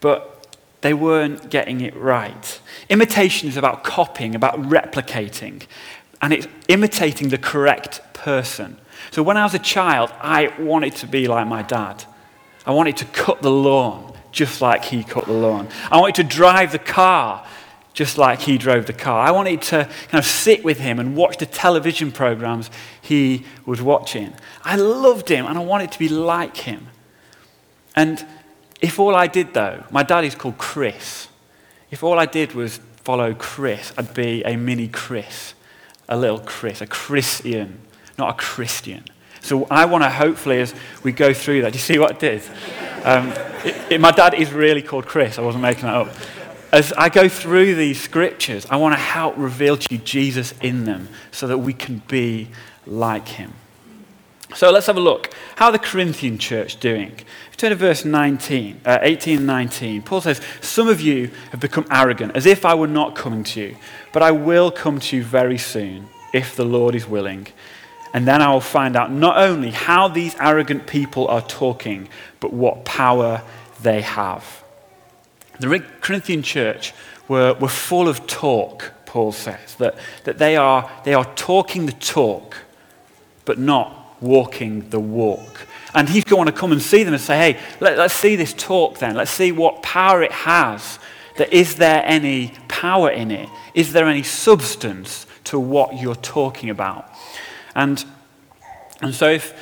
but 0.00 0.56
they 0.80 0.94
weren't 0.94 1.50
getting 1.50 1.80
it 1.80 1.94
right. 1.96 2.60
Imitation 2.88 3.48
is 3.48 3.56
about 3.56 3.84
copying, 3.84 4.34
about 4.34 4.60
replicating 4.62 5.62
and 6.22 6.32
it's 6.32 6.46
imitating 6.68 7.28
the 7.28 7.38
correct 7.38 8.00
person. 8.12 8.78
So 9.10 9.22
when 9.22 9.36
I 9.36 9.44
was 9.44 9.54
a 9.54 9.58
child, 9.58 10.12
I 10.20 10.52
wanted 10.58 10.96
to 10.96 11.06
be 11.06 11.26
like 11.26 11.46
my 11.46 11.62
dad. 11.62 12.04
I 12.66 12.72
wanted 12.72 12.98
to 12.98 13.04
cut 13.06 13.42
the 13.42 13.50
lawn 13.50 14.12
just 14.32 14.60
like 14.60 14.84
he 14.84 15.02
cut 15.02 15.26
the 15.26 15.32
lawn. 15.32 15.68
I 15.90 15.98
wanted 15.98 16.16
to 16.16 16.24
drive 16.24 16.72
the 16.72 16.78
car 16.78 17.46
just 17.92 18.18
like 18.18 18.40
he 18.40 18.56
drove 18.56 18.86
the 18.86 18.92
car. 18.92 19.20
I 19.20 19.30
wanted 19.32 19.62
to 19.62 19.88
kind 20.08 20.22
of 20.22 20.24
sit 20.24 20.64
with 20.64 20.78
him 20.78 21.00
and 21.00 21.16
watch 21.16 21.38
the 21.38 21.46
television 21.46 22.12
programs 22.12 22.70
he 23.00 23.44
was 23.66 23.82
watching. 23.82 24.32
I 24.62 24.76
loved 24.76 25.28
him 25.28 25.46
and 25.46 25.58
I 25.58 25.64
wanted 25.64 25.90
to 25.92 25.98
be 25.98 26.08
like 26.08 26.58
him. 26.58 26.86
And 27.96 28.24
if 28.80 28.98
all 28.98 29.16
I 29.16 29.26
did, 29.26 29.52
though, 29.52 29.84
my 29.90 30.02
dad 30.02 30.24
is 30.24 30.34
called 30.34 30.58
Chris. 30.58 31.28
If 31.90 32.04
all 32.04 32.18
I 32.18 32.26
did 32.26 32.54
was 32.54 32.78
follow 33.02 33.34
Chris, 33.34 33.92
I'd 33.98 34.14
be 34.14 34.44
a 34.44 34.56
mini 34.56 34.86
Chris 34.86 35.54
a 36.10 36.16
little 36.16 36.40
Chris, 36.40 36.80
a 36.80 36.86
Christian, 36.86 37.80
not 38.18 38.30
a 38.30 38.34
Christian. 38.34 39.04
So 39.40 39.66
I 39.70 39.86
want 39.86 40.04
to 40.04 40.10
hopefully, 40.10 40.60
as 40.60 40.74
we 41.02 41.12
go 41.12 41.32
through 41.32 41.62
that, 41.62 41.72
do 41.72 41.76
you 41.76 41.82
see 41.82 41.98
what 41.98 42.16
I 42.16 42.18
did? 42.18 42.42
Um, 43.04 43.28
it, 43.64 43.92
it, 43.92 44.00
my 44.00 44.10
dad 44.10 44.34
is 44.34 44.52
really 44.52 44.82
called 44.82 45.06
Chris. 45.06 45.38
I 45.38 45.42
wasn't 45.42 45.62
making 45.62 45.84
that 45.84 45.94
up. 45.94 46.08
As 46.72 46.92
I 46.92 47.08
go 47.08 47.28
through 47.28 47.74
these 47.74 48.00
scriptures, 48.00 48.66
I 48.68 48.76
want 48.76 48.94
to 48.94 49.00
help 49.00 49.36
reveal 49.36 49.76
to 49.76 49.94
you 49.94 49.98
Jesus 49.98 50.52
in 50.60 50.84
them 50.84 51.08
so 51.32 51.46
that 51.46 51.58
we 51.58 51.72
can 51.72 52.02
be 52.06 52.48
like 52.86 53.28
him. 53.28 53.54
So 54.54 54.70
let's 54.70 54.86
have 54.86 54.96
a 54.96 55.00
look. 55.00 55.32
How 55.56 55.70
the 55.70 55.78
Corinthian 55.78 56.38
church 56.38 56.80
doing? 56.80 57.12
Turn 57.56 57.70
to 57.70 57.76
verse 57.76 58.04
19, 58.04 58.80
uh, 58.84 58.98
18 59.02 59.38
and 59.38 59.46
19. 59.46 60.02
Paul 60.02 60.20
says, 60.20 60.40
Some 60.60 60.88
of 60.88 61.00
you 61.00 61.30
have 61.50 61.60
become 61.60 61.86
arrogant, 61.90 62.34
as 62.34 62.46
if 62.46 62.64
I 62.64 62.74
were 62.74 62.88
not 62.88 63.14
coming 63.14 63.44
to 63.44 63.60
you, 63.60 63.76
but 64.12 64.22
I 64.22 64.32
will 64.32 64.70
come 64.70 64.98
to 65.00 65.16
you 65.16 65.22
very 65.22 65.58
soon, 65.58 66.08
if 66.32 66.56
the 66.56 66.64
Lord 66.64 66.94
is 66.94 67.06
willing. 67.06 67.48
And 68.12 68.26
then 68.26 68.42
I 68.42 68.52
will 68.52 68.60
find 68.60 68.96
out 68.96 69.12
not 69.12 69.36
only 69.36 69.70
how 69.70 70.08
these 70.08 70.34
arrogant 70.40 70.86
people 70.86 71.28
are 71.28 71.42
talking, 71.42 72.08
but 72.40 72.52
what 72.52 72.84
power 72.84 73.42
they 73.82 74.00
have. 74.00 74.64
The 75.60 75.84
Corinthian 76.00 76.42
church 76.42 76.92
were, 77.28 77.54
were 77.54 77.68
full 77.68 78.08
of 78.08 78.26
talk, 78.26 78.92
Paul 79.06 79.30
says, 79.32 79.76
that, 79.76 79.96
that 80.24 80.38
they, 80.38 80.56
are, 80.56 80.90
they 81.04 81.14
are 81.14 81.26
talking 81.36 81.86
the 81.86 81.92
talk, 81.92 82.56
but 83.44 83.58
not 83.58 83.99
walking 84.20 84.88
the 84.90 85.00
walk. 85.00 85.66
And 85.94 86.08
he's 86.08 86.24
going 86.24 86.46
to 86.46 86.52
come 86.52 86.72
and 86.72 86.80
see 86.80 87.02
them 87.02 87.14
and 87.14 87.22
say, 87.22 87.52
hey, 87.52 87.60
let, 87.80 87.98
us 87.98 88.12
see 88.12 88.36
this 88.36 88.54
talk 88.54 88.98
then. 88.98 89.16
Let's 89.16 89.30
see 89.30 89.52
what 89.52 89.82
power 89.82 90.22
it 90.22 90.32
has. 90.32 90.98
That 91.36 91.52
is 91.52 91.76
there 91.76 92.02
any 92.04 92.52
power 92.68 93.10
in 93.10 93.30
it? 93.30 93.48
Is 93.74 93.92
there 93.92 94.06
any 94.06 94.22
substance 94.22 95.26
to 95.44 95.58
what 95.58 95.98
you're 95.98 96.14
talking 96.14 96.70
about? 96.70 97.10
And, 97.74 98.04
and 99.00 99.14
so 99.14 99.30
if 99.30 99.54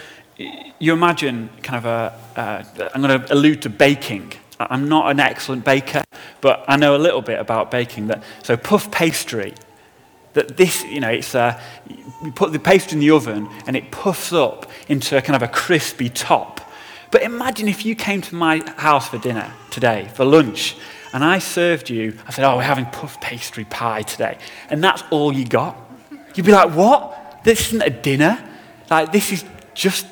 you 0.78 0.92
imagine 0.92 1.50
kind 1.62 1.78
of 1.78 1.86
a, 1.86 2.40
uh, 2.40 2.88
I'm 2.94 3.02
going 3.02 3.20
to 3.20 3.32
allude 3.32 3.62
to 3.62 3.70
baking. 3.70 4.32
I'm 4.60 4.88
not 4.88 5.10
an 5.10 5.20
excellent 5.20 5.64
baker, 5.64 6.02
but 6.40 6.64
I 6.68 6.76
know 6.76 6.96
a 6.96 6.98
little 6.98 7.22
bit 7.22 7.38
about 7.38 7.70
baking. 7.70 8.08
That, 8.08 8.22
so 8.42 8.56
puff 8.56 8.90
pastry, 8.90 9.54
that 10.34 10.56
this, 10.56 10.84
you 10.84 11.00
know, 11.00 11.10
it's 11.10 11.34
a, 11.34 11.60
you 12.22 12.32
put 12.32 12.52
the 12.52 12.58
pastry 12.58 12.94
in 12.94 13.00
the 13.00 13.10
oven 13.10 13.48
and 13.66 13.76
it 13.76 13.90
puffs 13.90 14.32
up 14.32 14.70
into 14.88 15.16
a 15.16 15.22
kind 15.22 15.36
of 15.36 15.42
a 15.42 15.52
crispy 15.52 16.08
top. 16.08 16.60
But 17.10 17.22
imagine 17.22 17.68
if 17.68 17.86
you 17.86 17.94
came 17.94 18.20
to 18.22 18.34
my 18.34 18.58
house 18.76 19.08
for 19.08 19.18
dinner 19.18 19.52
today, 19.70 20.10
for 20.14 20.24
lunch, 20.24 20.76
and 21.12 21.24
I 21.24 21.38
served 21.38 21.88
you, 21.88 22.18
I 22.26 22.32
said, 22.32 22.44
oh, 22.44 22.56
we're 22.56 22.62
having 22.62 22.86
puff 22.86 23.20
pastry 23.20 23.64
pie 23.64 24.02
today. 24.02 24.38
And 24.68 24.84
that's 24.84 25.02
all 25.10 25.32
you 25.32 25.46
got. 25.46 25.76
You'd 26.34 26.44
be 26.44 26.52
like, 26.52 26.74
what? 26.74 27.40
This 27.44 27.68
isn't 27.68 27.82
a 27.82 27.90
dinner. 27.90 28.38
Like, 28.90 29.10
this 29.10 29.32
is 29.32 29.44
just 29.72 30.06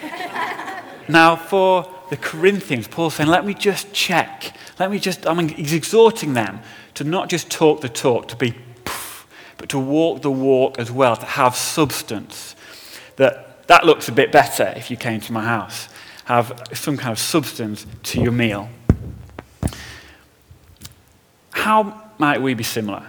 now, 1.08 1.34
for 1.34 1.92
the 2.10 2.16
Corinthians, 2.16 2.86
Paul's 2.86 3.14
saying, 3.14 3.28
let 3.28 3.44
me 3.44 3.54
just 3.54 3.92
check. 3.92 4.54
Let 4.78 4.90
me 4.90 5.00
just, 5.00 5.26
I 5.26 5.34
mean, 5.34 5.48
he's 5.48 5.72
exhorting 5.72 6.34
them 6.34 6.60
to 7.00 7.04
not 7.04 7.30
just 7.30 7.48
talk 7.50 7.80
the 7.80 7.88
talk, 7.88 8.28
to 8.28 8.36
be 8.36 8.54
but 9.56 9.70
to 9.70 9.78
walk 9.78 10.20
the 10.20 10.30
walk 10.30 10.78
as 10.78 10.90
well, 10.92 11.16
to 11.16 11.24
have 11.24 11.56
substance. 11.56 12.54
That, 13.16 13.66
that 13.68 13.86
looks 13.86 14.10
a 14.10 14.12
bit 14.12 14.30
better 14.30 14.74
if 14.76 14.90
you 14.90 14.98
came 14.98 15.18
to 15.22 15.32
my 15.32 15.42
house. 15.42 15.88
Have 16.26 16.62
some 16.74 16.98
kind 16.98 17.12
of 17.12 17.18
substance 17.18 17.86
to 18.02 18.20
your 18.20 18.32
meal. 18.32 18.68
How 21.52 22.10
might 22.18 22.42
we 22.42 22.52
be 22.52 22.64
similar? 22.64 23.06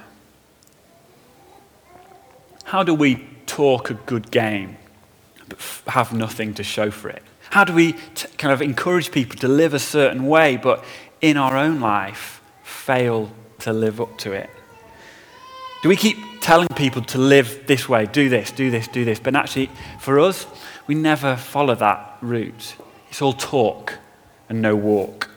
How 2.63 2.83
do 2.83 2.93
we 2.93 3.27
talk 3.45 3.89
a 3.89 3.95
good 3.95 4.31
game 4.31 4.77
but 5.50 5.60
have 5.88 6.13
nothing 6.13 6.53
to 6.53 6.63
show 6.63 6.91
for 6.91 7.10
it? 7.10 7.24
How 7.50 7.65
do 7.65 7.74
we 7.74 7.91
t- 7.91 8.29
kind 8.38 8.53
of 8.53 8.62
encourage 8.62 9.12
people 9.12 9.38
to 9.39 9.50
live 9.50 9.74
a 9.74 9.79
certain 9.79 10.27
way 10.27 10.55
but 10.55 10.81
in 11.19 11.36
our 11.36 11.57
own 11.57 11.81
life 11.81 12.41
fail 12.63 13.29
to 13.61 13.73
live 13.73 14.01
up 14.01 14.17
to 14.19 14.31
it? 14.31 14.49
Do 15.81 15.89
we 15.89 15.95
keep 15.95 16.17
telling 16.41 16.67
people 16.69 17.01
to 17.01 17.17
live 17.17 17.65
this 17.65 17.89
way, 17.89 18.05
do 18.05 18.29
this, 18.29 18.51
do 18.51 18.69
this, 18.69 18.87
do 18.87 19.03
this? 19.03 19.19
But 19.19 19.35
actually, 19.35 19.69
for 19.99 20.19
us, 20.19 20.45
we 20.85 20.93
never 20.93 21.35
follow 21.35 21.73
that 21.75 22.17
route. 22.21 22.75
It's 23.09 23.21
all 23.21 23.33
talk 23.33 23.97
and 24.47 24.61
no 24.61 24.75
walk. 24.75 25.29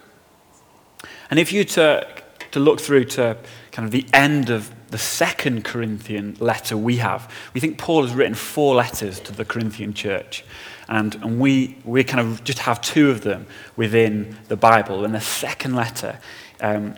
And 1.30 1.38
if 1.38 1.52
you 1.52 1.64
to, 1.64 2.06
to 2.50 2.60
look 2.60 2.80
through 2.80 3.04
to 3.04 3.36
kind 3.72 3.86
of 3.86 3.92
the 3.92 4.06
end 4.12 4.50
of 4.50 4.70
the 4.90 4.98
second 4.98 5.64
Corinthian 5.64 6.36
letter 6.40 6.76
we 6.76 6.98
have, 6.98 7.32
we 7.54 7.60
think 7.60 7.78
Paul 7.78 8.02
has 8.02 8.14
written 8.14 8.34
four 8.34 8.74
letters 8.74 9.20
to 9.20 9.32
the 9.32 9.44
Corinthian 9.44 9.94
church. 9.94 10.44
And, 10.88 11.14
and 11.16 11.40
we, 11.40 11.78
we 11.84 12.04
kind 12.04 12.20
of 12.20 12.44
just 12.44 12.58
have 12.60 12.80
two 12.80 13.10
of 13.10 13.22
them 13.22 13.46
within 13.76 14.36
the 14.48 14.56
Bible. 14.56 15.04
And 15.04 15.14
the 15.14 15.20
second 15.20 15.74
letter 15.74 16.18
um, 16.60 16.94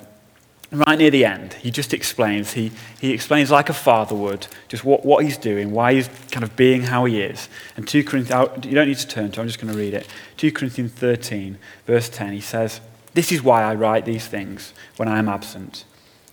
right 0.73 0.99
near 0.99 1.11
the 1.11 1.25
end, 1.25 1.55
he 1.55 1.71
just 1.71 1.95
explains. 1.95 2.53
He, 2.53 2.73
he 3.01 3.13
explains 3.13 3.51
like 3.51 3.69
a 3.69 3.75
father 3.75 4.15
would, 4.15 4.47
just 4.69 4.85
what, 4.85 5.05
what 5.05 5.25
he's 5.25 5.37
doing, 5.37 5.71
why 5.71 5.95
he's 5.95 6.09
kind 6.31 6.43
of 6.43 6.57
being 6.57 6.83
how 6.83 7.05
he 7.05 7.21
is. 7.21 7.49
And 7.77 7.87
2 7.87 8.03
Corinthians, 8.05 8.65
you 8.65 8.75
don't 8.75 8.89
need 8.89 8.99
to 8.99 9.07
turn 9.07 9.31
to, 9.33 9.41
I'm 9.41 9.47
just 9.47 9.61
going 9.61 9.73
to 9.73 9.79
read 9.79 9.95
it. 9.95 10.09
2 10.39 10.53
Corinthians 10.53 10.93
13, 10.93 11.59
verse 11.87 12.09
10, 12.09 12.33
he 12.33 12.41
says, 12.41 12.81
This 13.15 13.31
is 13.31 13.43
why 13.43 13.63
I 13.63 13.75
write 13.75 14.05
these 14.05 14.27
things 14.27 14.75
when 14.97 15.09
I 15.09 15.19
am 15.19 15.29
absent. 15.29 15.85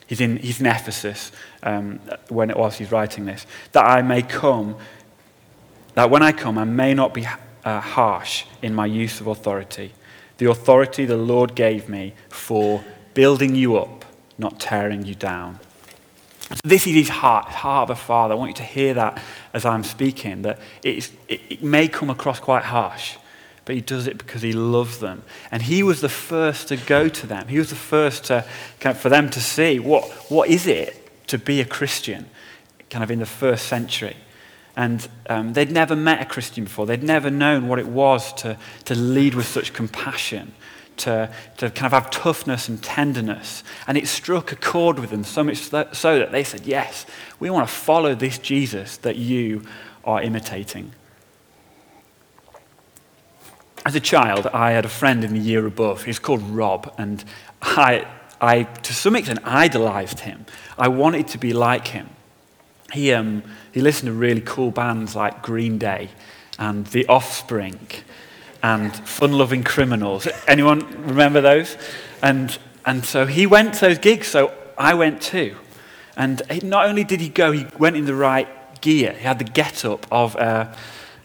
He's 0.07 0.19
in, 0.19 0.37
he's 0.37 0.59
in 0.59 0.65
Ephesus 0.65 1.31
um, 1.61 1.99
when 2.29 2.49
was 2.49 2.77
he's 2.77 2.91
writing 2.91 3.25
this. 3.25 3.45
That 3.71 3.85
I 3.85 4.01
may 4.01 4.23
come, 4.23 4.75
that 5.93 6.09
when 6.09 6.23
I 6.23 6.31
come, 6.31 6.57
I 6.57 6.63
may 6.63 6.93
not 6.93 7.13
be 7.13 7.27
uh, 7.63 7.79
harsh 7.79 8.45
in 8.61 8.73
my 8.73 8.87
use 8.87 9.21
of 9.21 9.27
authority. 9.27 9.93
The 10.37 10.49
authority 10.49 11.05
the 11.05 11.17
Lord 11.17 11.55
gave 11.55 11.87
me 11.87 12.13
for 12.29 12.83
building 13.13 13.55
you 13.55 13.77
up 13.77 14.02
not 14.37 14.59
tearing 14.59 15.05
you 15.05 15.15
down. 15.15 15.59
So 16.49 16.59
this 16.63 16.85
is 16.85 16.93
his 16.93 17.09
heart, 17.09 17.45
heart 17.45 17.89
of 17.89 17.97
a 17.97 17.99
father. 17.99 18.33
I 18.33 18.37
want 18.37 18.49
you 18.49 18.55
to 18.55 18.63
hear 18.63 18.93
that 18.95 19.21
as 19.53 19.65
I'm 19.65 19.83
speaking, 19.83 20.43
that 20.43 20.59
it, 20.83 21.09
it 21.27 21.63
may 21.63 21.87
come 21.87 22.09
across 22.09 22.39
quite 22.39 22.63
harsh, 22.63 23.17
but 23.65 23.75
he 23.75 23.81
does 23.81 24.07
it 24.07 24.17
because 24.17 24.41
he 24.41 24.53
loves 24.53 24.99
them. 24.99 25.23
And 25.51 25.63
he 25.63 25.83
was 25.83 26.01
the 26.01 26.09
first 26.09 26.67
to 26.67 26.77
go 26.77 27.07
to 27.07 27.27
them. 27.27 27.47
He 27.47 27.57
was 27.57 27.69
the 27.69 27.75
first 27.75 28.25
to, 28.25 28.45
kind 28.79 28.95
of, 28.95 29.01
for 29.01 29.09
them 29.09 29.29
to 29.31 29.41
see 29.41 29.79
what, 29.79 30.05
what 30.29 30.49
is 30.49 30.67
it 30.67 31.27
to 31.27 31.37
be 31.37 31.61
a 31.61 31.65
Christian, 31.65 32.29
kind 32.89 33.03
of 33.03 33.09
in 33.09 33.19
the 33.19 33.25
first 33.25 33.67
century. 33.67 34.17
And 34.75 35.07
um, 35.29 35.53
they'd 35.53 35.71
never 35.71 35.95
met 35.95 36.21
a 36.21 36.25
Christian 36.25 36.65
before. 36.65 36.85
They'd 36.85 37.03
never 37.03 37.29
known 37.29 37.67
what 37.67 37.79
it 37.79 37.87
was 37.87 38.33
to, 38.33 38.57
to 38.85 38.95
lead 38.95 39.33
with 39.33 39.45
such 39.45 39.71
compassion 39.71 40.53
to, 40.97 41.33
to 41.57 41.69
kind 41.69 41.85
of 41.85 41.91
have 41.91 42.09
toughness 42.11 42.67
and 42.67 42.81
tenderness. 42.81 43.63
And 43.87 43.97
it 43.97 44.07
struck 44.07 44.51
a 44.51 44.55
chord 44.55 44.99
with 44.99 45.09
them 45.09 45.23
so 45.23 45.43
much 45.43 45.57
so 45.57 46.19
that 46.19 46.31
they 46.31 46.43
said, 46.43 46.65
Yes, 46.65 47.05
we 47.39 47.49
want 47.49 47.67
to 47.67 47.73
follow 47.73 48.15
this 48.15 48.37
Jesus 48.37 48.97
that 48.97 49.15
you 49.15 49.63
are 50.03 50.21
imitating. 50.21 50.91
As 53.85 53.95
a 53.95 53.99
child, 53.99 54.47
I 54.47 54.71
had 54.71 54.85
a 54.85 54.89
friend 54.89 55.23
in 55.23 55.33
the 55.33 55.39
year 55.39 55.65
above. 55.65 56.03
He's 56.03 56.19
called 56.19 56.41
Rob, 56.41 56.93
and 56.97 57.23
I, 57.61 58.07
I, 58.39 58.63
to 58.63 58.93
some 58.93 59.15
extent, 59.15 59.39
idolized 59.43 60.21
him. 60.21 60.45
I 60.77 60.87
wanted 60.87 61.27
to 61.29 61.37
be 61.37 61.51
like 61.51 61.87
him. 61.87 62.09
He, 62.93 63.11
um, 63.11 63.43
he 63.73 63.81
listened 63.81 64.07
to 64.07 64.13
really 64.13 64.41
cool 64.41 64.71
bands 64.71 65.15
like 65.15 65.41
Green 65.41 65.77
Day 65.79 66.11
and 66.57 66.85
The 66.87 67.05
Offspring 67.07 67.87
and 68.63 68.95
Fun 68.95 69.33
Loving 69.33 69.63
Criminals. 69.63 70.27
Anyone 70.47 70.79
remember 71.05 71.41
those? 71.41 71.77
And, 72.21 72.57
and 72.85 73.05
so 73.05 73.25
he 73.25 73.45
went 73.45 73.75
to 73.75 73.81
those 73.81 73.99
gigs, 73.99 74.27
so 74.27 74.53
I 74.77 74.93
went 74.93 75.21
too. 75.21 75.57
And 76.15 76.41
not 76.63 76.85
only 76.85 77.03
did 77.03 77.19
he 77.19 77.29
go, 77.29 77.51
he 77.51 77.67
went 77.77 77.97
in 77.97 78.05
the 78.05 78.15
right 78.15 78.47
gear. 78.81 79.11
He 79.13 79.23
had 79.23 79.37
the 79.39 79.45
get 79.45 79.83
up 79.83 80.07
of 80.11 80.35
a, 80.35 80.75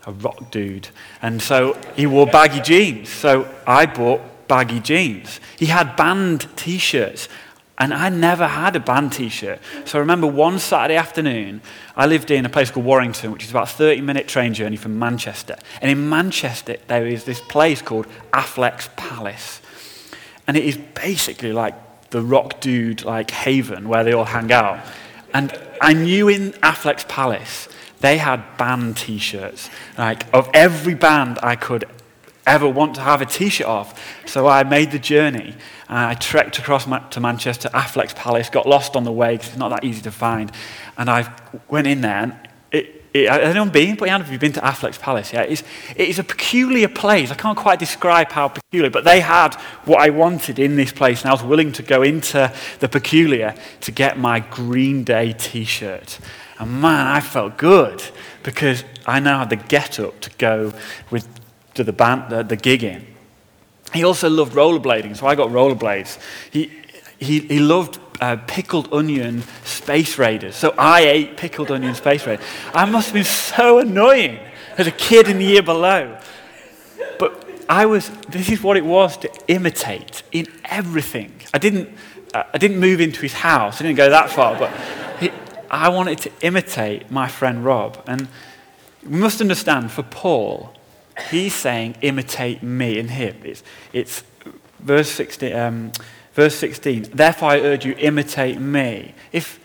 a 0.07 0.13
rock 0.13 0.51
dude. 0.51 0.89
And 1.23 1.41
so 1.41 1.79
he 1.95 2.07
wore 2.07 2.27
baggy 2.27 2.61
jeans. 2.61 3.09
So 3.09 3.49
I 3.67 3.87
bought 3.87 4.49
baggy 4.49 4.81
jeans. 4.81 5.41
He 5.59 5.67
had 5.67 5.95
band 5.95 6.49
t 6.57 6.79
shirts. 6.79 7.29
And 7.79 7.95
I 7.95 8.09
never 8.09 8.47
had 8.47 8.75
a 8.75 8.81
band 8.81 9.13
t 9.13 9.29
shirt. 9.29 9.61
So 9.85 9.99
I 9.99 10.01
remember 10.01 10.27
one 10.27 10.59
Saturday 10.59 10.97
afternoon, 10.97 11.63
I 11.97 12.07
lived 12.07 12.31
in 12.31 12.45
a 12.45 12.49
place 12.49 12.71
called 12.71 12.85
Warrington, 12.85 13.31
which 13.31 13.45
is 13.45 13.51
about 13.51 13.71
a 13.71 13.73
30 13.73 14.01
minute 14.01 14.27
train 14.27 14.53
journey 14.53 14.77
from 14.77 14.99
Manchester. 14.99 15.57
And 15.81 15.91
in 15.91 16.09
Manchester, 16.09 16.77
there 16.89 17.07
is 17.07 17.25
this 17.25 17.41
place 17.41 17.81
called 17.81 18.07
Affleck's 18.33 18.91
Palace. 18.97 19.63
And 20.49 20.57
it 20.57 20.65
is 20.65 20.77
basically 20.77 21.53
like 21.53 21.75
the 22.11 22.23
rock 22.23 22.61
dude 22.61 23.05
like 23.05 23.31
haven 23.31 23.89
where 23.89 24.03
they 24.03 24.13
all 24.13 24.25
hang 24.25 24.51
out. 24.51 24.85
And 25.33 25.57
I 25.81 25.93
knew 25.93 26.29
in 26.29 26.53
Affleck's 26.55 27.05
Palace, 27.05 27.69
they 28.01 28.19
had 28.19 28.57
band 28.57 28.97
t 28.97 29.19
shirts. 29.19 29.71
Like, 29.97 30.25
of 30.35 30.49
every 30.55 30.95
band 30.95 31.39
I 31.43 31.57
could 31.57 31.85
ever 32.55 32.69
want 32.69 32.95
to 32.97 33.01
have 33.01 33.21
a 33.21 33.27
t 33.27 33.49
shirt 33.49 33.67
of. 33.67 33.93
So 34.27 34.47
I 34.47 34.65
made 34.65 34.91
the 34.91 34.99
journey. 34.99 35.55
Uh, 35.89 36.09
I 36.11 36.15
trekked 36.15 36.59
across 36.59 36.85
to 36.85 37.21
Manchester, 37.21 37.69
Affleck's 37.71 38.15
Palace, 38.15 38.51
got 38.51 38.67
lost 38.67 38.97
on 38.97 39.05
the 39.05 39.13
way 39.13 39.37
because 39.37 39.49
it's 39.49 39.57
not 39.57 39.71
that 39.71 39.85
easy 39.85 40.03
to 40.03 40.11
find. 40.11 40.53
And 40.97 41.09
I 41.09 41.33
went 41.69 41.87
in 41.87 42.03
there, 42.03 42.19
and 42.19 42.37
it, 42.71 43.05
it, 43.15 43.29
has 43.29 43.51
anyone 43.51 43.71
been? 43.71 43.97
Put 43.97 44.09
your 44.09 44.13
hand 44.13 44.23
if 44.23 44.31
you've 44.31 44.41
been 44.41 44.53
to 44.53 44.61
Affleck's 44.61 44.99
Palace. 44.99 45.33
Yeah, 45.33 45.43
it's, 45.43 45.63
it 45.97 46.09
is 46.09 46.19
a 46.19 46.25
peculiar 46.25 46.89
place. 46.89 47.31
I 47.31 47.35
can't 47.35 47.57
quite 47.57 47.79
describe 47.79 48.31
how 48.31 48.49
peculiar, 48.49 48.91
but 48.91 49.05
they 49.05 49.21
had 49.21 49.55
what 49.85 50.01
I 50.01 50.11
wanted 50.11 50.59
in 50.59 50.77
this 50.77 50.93
place, 50.93 51.23
and 51.23 51.31
I 51.31 51.33
was 51.33 51.43
willing 51.43 51.73
to 51.73 51.83
go 51.83 52.03
into 52.03 52.53
the 52.81 52.89
peculiar 52.89 53.55
to 53.81 53.91
get 53.91 54.19
my 54.19 54.41
Green 54.41 55.05
Day 55.05 55.33
T-shirt. 55.33 56.19
And 56.59 56.83
man, 56.83 57.07
I 57.07 57.21
felt 57.21 57.57
good 57.57 58.03
because 58.43 58.85
I 59.07 59.21
now 59.21 59.39
had 59.39 59.51
the 59.51 59.57
get 59.57 59.99
up 60.01 60.21
to 60.21 60.31
go 60.39 60.73
with 61.11 61.27
to 61.79 61.85
the 61.85 61.93
band, 61.93 62.31
the, 62.31 62.43
the 62.43 62.57
gig 62.57 62.85
in. 62.85 63.07
He 63.95 64.05
also 64.05 64.29
loved 64.29 64.53
rollerblading, 64.53 65.17
so 65.17 65.27
I 65.27 65.35
got 65.35 65.49
rollerblades. 65.49 66.19
He, 66.51 66.71
he, 67.19 67.41
he 67.41 67.59
loved 67.59 67.99
uh, 68.21 68.37
pickled 68.47 68.93
onion 68.93 69.43
space 69.65 70.19
raiders. 70.19 70.57
So 70.57 70.75
I 70.77 71.01
ate 71.03 71.37
pickled 71.37 71.71
onion 71.71 71.95
space 71.95 72.27
raiders. 72.27 72.45
I 72.75 72.85
must 72.85 73.09
have 73.09 73.15
been 73.15 73.25
so 73.25 73.79
annoying 73.79 74.39
as 74.77 74.87
a 74.87 74.91
kid 74.91 75.29
in 75.29 75.39
the 75.39 75.45
year 75.45 75.63
below. 75.63 76.19
But 77.19 77.49
I 77.69 77.87
was, 77.87 78.11
this 78.29 78.51
is 78.51 78.63
what 78.63 78.77
it 78.77 78.85
was 78.85 79.17
to 79.19 79.31
imitate 79.49 80.23
in 80.33 80.47
everything. 80.65 81.33
I 81.55 81.59
didn't, 81.59 81.89
uh, 82.35 82.45
I 82.53 82.59
didn't 82.59 82.79
move 82.79 83.01
into 83.01 83.21
his 83.21 83.33
house, 83.33 83.81
I 83.81 83.85
didn't 83.85 83.97
go 83.97 84.11
that 84.11 84.31
far, 84.31 84.59
but 84.59 84.71
he, 85.21 85.31
I 85.71 85.89
wanted 85.89 86.19
to 86.19 86.31
imitate 86.41 87.11
my 87.11 87.29
friend 87.29 87.65
Rob. 87.65 88.03
And 88.07 88.29
we 89.03 89.19
must 89.19 89.41
understand 89.41 89.91
for 89.93 90.03
Paul, 90.03 90.75
he's 91.31 91.55
saying, 91.55 91.97
imitate 92.03 92.63
me 92.63 92.99
and 92.99 93.11
him. 93.11 93.37
It's, 93.45 93.63
it's 93.93 94.23
verse 94.81 95.11
16. 95.11 95.55
Um, 95.55 95.93
Verse 96.39 96.55
16, 96.55 97.09
therefore 97.15 97.49
I 97.49 97.59
urge 97.59 97.85
you, 97.85 97.97
imitate 97.99 98.61
me. 98.61 99.13
If 99.33 99.59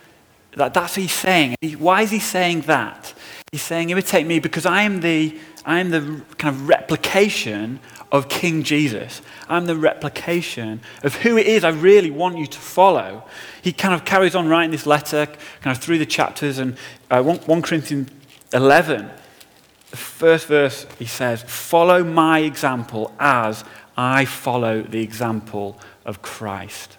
that, 0.55 0.73
that's 0.73 0.97
what 0.97 1.03
he's 1.03 1.11
saying. 1.11 1.55
Why 1.77 2.01
is 2.01 2.09
he 2.09 2.17
saying 2.17 2.61
that? 2.61 3.13
He's 3.51 3.61
saying, 3.61 3.91
imitate 3.91 4.25
me 4.25 4.39
because 4.39 4.65
I 4.65 4.81
am 4.81 5.01
the, 5.01 5.37
I 5.67 5.79
am 5.79 5.91
the 5.91 6.23
kind 6.39 6.55
of 6.55 6.67
replication 6.67 7.79
of 8.11 8.27
King 8.27 8.63
Jesus. 8.63 9.21
I'm 9.47 9.67
the 9.67 9.75
replication 9.75 10.81
of 11.03 11.13
who 11.17 11.37
it 11.37 11.45
is 11.45 11.63
I 11.63 11.69
really 11.69 12.09
want 12.09 12.39
you 12.39 12.47
to 12.47 12.57
follow. 12.57 13.23
He 13.61 13.71
kind 13.71 13.93
of 13.93 14.03
carries 14.03 14.33
on 14.33 14.47
writing 14.47 14.71
this 14.71 14.87
letter 14.87 15.27
kind 15.61 15.77
of 15.77 15.83
through 15.83 15.99
the 15.99 16.07
chapters 16.07 16.57
and 16.57 16.75
uh, 17.11 17.21
1, 17.21 17.37
1 17.37 17.61
Corinthians 17.61 18.09
11, 18.51 19.01
the 19.01 19.11
first 19.97 20.47
verse, 20.47 20.85
he 20.99 21.05
says, 21.05 21.43
Follow 21.43 22.03
my 22.03 22.39
example 22.39 23.13
as 23.19 23.63
I 23.95 24.25
follow 24.25 24.81
the 24.81 25.01
example 25.01 25.79
of 26.05 26.21
Christ. 26.21 26.97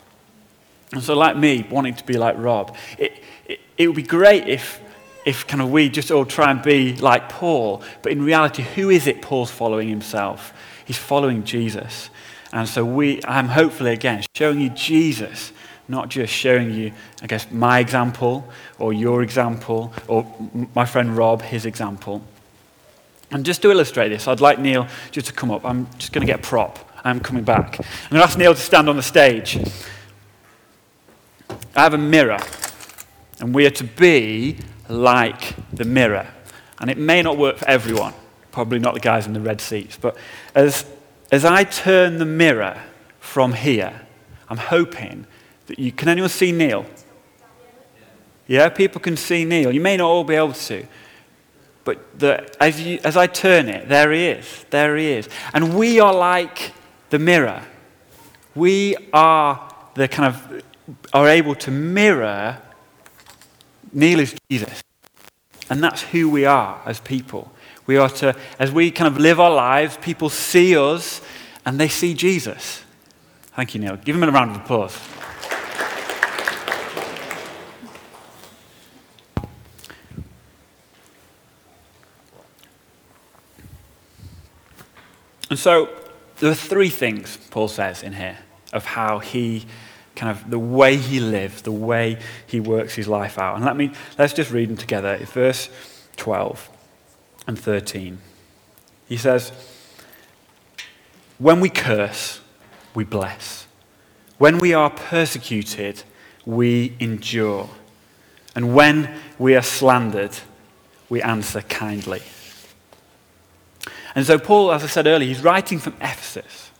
And 0.92 1.02
so, 1.02 1.14
like 1.14 1.36
me, 1.36 1.66
wanting 1.70 1.94
to 1.94 2.04
be 2.04 2.16
like 2.16 2.36
Rob, 2.38 2.76
it, 2.98 3.12
it, 3.46 3.60
it 3.76 3.86
would 3.88 3.96
be 3.96 4.02
great 4.02 4.46
if, 4.46 4.80
if 5.24 5.46
kind 5.46 5.60
of 5.60 5.70
we 5.70 5.88
just 5.88 6.10
all 6.10 6.24
try 6.24 6.50
and 6.50 6.62
be 6.62 6.94
like 6.96 7.28
Paul. 7.28 7.82
But 8.02 8.12
in 8.12 8.22
reality, 8.22 8.62
who 8.62 8.90
is 8.90 9.06
it 9.06 9.20
Paul's 9.20 9.50
following 9.50 9.88
himself? 9.88 10.52
He's 10.84 10.98
following 10.98 11.44
Jesus. 11.44 12.10
And 12.52 12.68
so 12.68 12.84
we, 12.84 13.20
I'm 13.24 13.48
hopefully, 13.48 13.92
again, 13.92 14.22
showing 14.36 14.60
you 14.60 14.70
Jesus, 14.70 15.50
not 15.88 16.10
just 16.10 16.32
showing 16.32 16.72
you, 16.72 16.92
I 17.20 17.26
guess, 17.26 17.50
my 17.50 17.80
example 17.80 18.46
or 18.78 18.92
your 18.92 19.22
example 19.22 19.92
or 20.06 20.24
my 20.74 20.84
friend 20.84 21.16
Rob, 21.16 21.42
his 21.42 21.66
example. 21.66 22.22
And 23.30 23.44
just 23.44 23.62
to 23.62 23.70
illustrate 23.70 24.10
this, 24.10 24.28
I'd 24.28 24.40
like 24.40 24.58
Neil 24.58 24.86
just 25.10 25.26
to 25.28 25.32
come 25.32 25.50
up. 25.50 25.64
I'm 25.64 25.88
just 25.98 26.12
going 26.12 26.26
to 26.26 26.32
get 26.32 26.40
a 26.40 26.42
prop. 26.42 26.78
I'm 27.04 27.20
coming 27.20 27.44
back. 27.44 27.78
I'm 27.78 28.10
going 28.10 28.20
to 28.20 28.24
ask 28.24 28.38
Neil 28.38 28.54
to 28.54 28.60
stand 28.60 28.88
on 28.88 28.96
the 28.96 29.02
stage. 29.02 29.58
I 31.76 31.82
have 31.82 31.94
a 31.94 31.98
mirror, 31.98 32.38
and 33.40 33.54
we 33.54 33.66
are 33.66 33.70
to 33.70 33.84
be 33.84 34.58
like 34.88 35.54
the 35.72 35.84
mirror. 35.84 36.26
And 36.78 36.90
it 36.90 36.98
may 36.98 37.22
not 37.22 37.36
work 37.36 37.58
for 37.58 37.68
everyone, 37.68 38.14
probably 38.52 38.78
not 38.78 38.94
the 38.94 39.00
guys 39.00 39.26
in 39.26 39.32
the 39.32 39.40
red 39.40 39.60
seats, 39.60 39.98
but 40.00 40.16
as, 40.54 40.86
as 41.32 41.44
I 41.44 41.64
turn 41.64 42.18
the 42.18 42.24
mirror 42.24 42.80
from 43.20 43.52
here, 43.52 44.02
I'm 44.48 44.58
hoping 44.58 45.26
that 45.66 45.78
you 45.78 45.92
can 45.92 46.08
anyone 46.08 46.30
see 46.30 46.52
Neil? 46.52 46.86
Yeah, 48.46 48.68
people 48.68 49.00
can 49.00 49.16
see 49.16 49.44
Neil. 49.44 49.72
You 49.72 49.80
may 49.80 49.96
not 49.96 50.06
all 50.06 50.24
be 50.24 50.34
able 50.34 50.52
to. 50.52 50.86
But 51.84 52.18
the, 52.18 52.62
as, 52.62 52.80
you, 52.80 52.98
as 53.04 53.16
I 53.16 53.26
turn 53.26 53.68
it, 53.68 53.88
there 53.88 54.10
he 54.12 54.26
is. 54.26 54.64
There 54.70 54.96
he 54.96 55.12
is. 55.12 55.28
And 55.52 55.76
we 55.76 56.00
are 56.00 56.14
like 56.14 56.72
the 57.10 57.18
mirror. 57.18 57.62
We 58.54 58.96
are 59.12 59.70
the 59.94 60.08
kind 60.08 60.34
of 60.34 60.62
are 61.12 61.28
able 61.28 61.54
to 61.54 61.70
mirror 61.70 62.60
Neil 63.94 64.20
is 64.20 64.34
Jesus. 64.50 64.82
And 65.70 65.82
that's 65.82 66.02
who 66.02 66.28
we 66.28 66.44
are 66.44 66.82
as 66.84 67.00
people. 67.00 67.52
We 67.86 67.96
are 67.96 68.08
to, 68.10 68.36
as 68.58 68.72
we 68.72 68.90
kind 68.90 69.14
of 69.14 69.20
live 69.20 69.38
our 69.38 69.54
lives, 69.54 69.96
people 70.02 70.28
see 70.28 70.76
us 70.76 71.20
and 71.64 71.78
they 71.78 71.88
see 71.88 72.12
Jesus. 72.12 72.82
Thank 73.54 73.74
you, 73.74 73.80
Neil. 73.80 73.96
Give 73.96 74.16
him 74.16 74.24
a 74.24 74.30
round 74.30 74.50
of 74.50 74.56
applause. 74.56 74.98
And 85.54 85.58
so 85.60 85.88
there 86.40 86.50
are 86.50 86.54
three 86.56 86.88
things, 86.88 87.38
Paul 87.52 87.68
says 87.68 88.02
in 88.02 88.14
here, 88.14 88.38
of 88.72 88.84
how 88.84 89.20
he 89.20 89.66
kind 90.16 90.28
of 90.28 90.50
the 90.50 90.58
way 90.58 90.96
he 90.96 91.20
lives, 91.20 91.62
the 91.62 91.70
way 91.70 92.18
he 92.44 92.58
works 92.58 92.96
his 92.96 93.06
life 93.06 93.38
out. 93.38 93.54
And 93.54 93.64
let 93.64 93.76
me 93.76 93.92
let's 94.18 94.32
just 94.32 94.50
read 94.50 94.68
them 94.68 94.76
together. 94.76 95.16
Verse 95.18 95.70
12 96.16 96.68
and 97.46 97.56
13. 97.56 98.18
He 99.08 99.16
says, 99.16 99.52
When 101.38 101.60
we 101.60 101.68
curse, 101.68 102.40
we 102.92 103.04
bless. 103.04 103.68
When 104.38 104.58
we 104.58 104.74
are 104.74 104.90
persecuted, 104.90 106.02
we 106.44 106.96
endure. 106.98 107.70
And 108.56 108.74
when 108.74 109.20
we 109.38 109.54
are 109.54 109.62
slandered, 109.62 110.36
we 111.08 111.22
answer 111.22 111.62
kindly. 111.62 112.22
And 114.14 114.24
so, 114.24 114.38
Paul, 114.38 114.72
as 114.72 114.84
I 114.84 114.86
said 114.86 115.06
earlier, 115.06 115.28
he's 115.28 115.42
writing 115.42 115.78
from 115.78 115.94
Ephesus, 116.00 116.70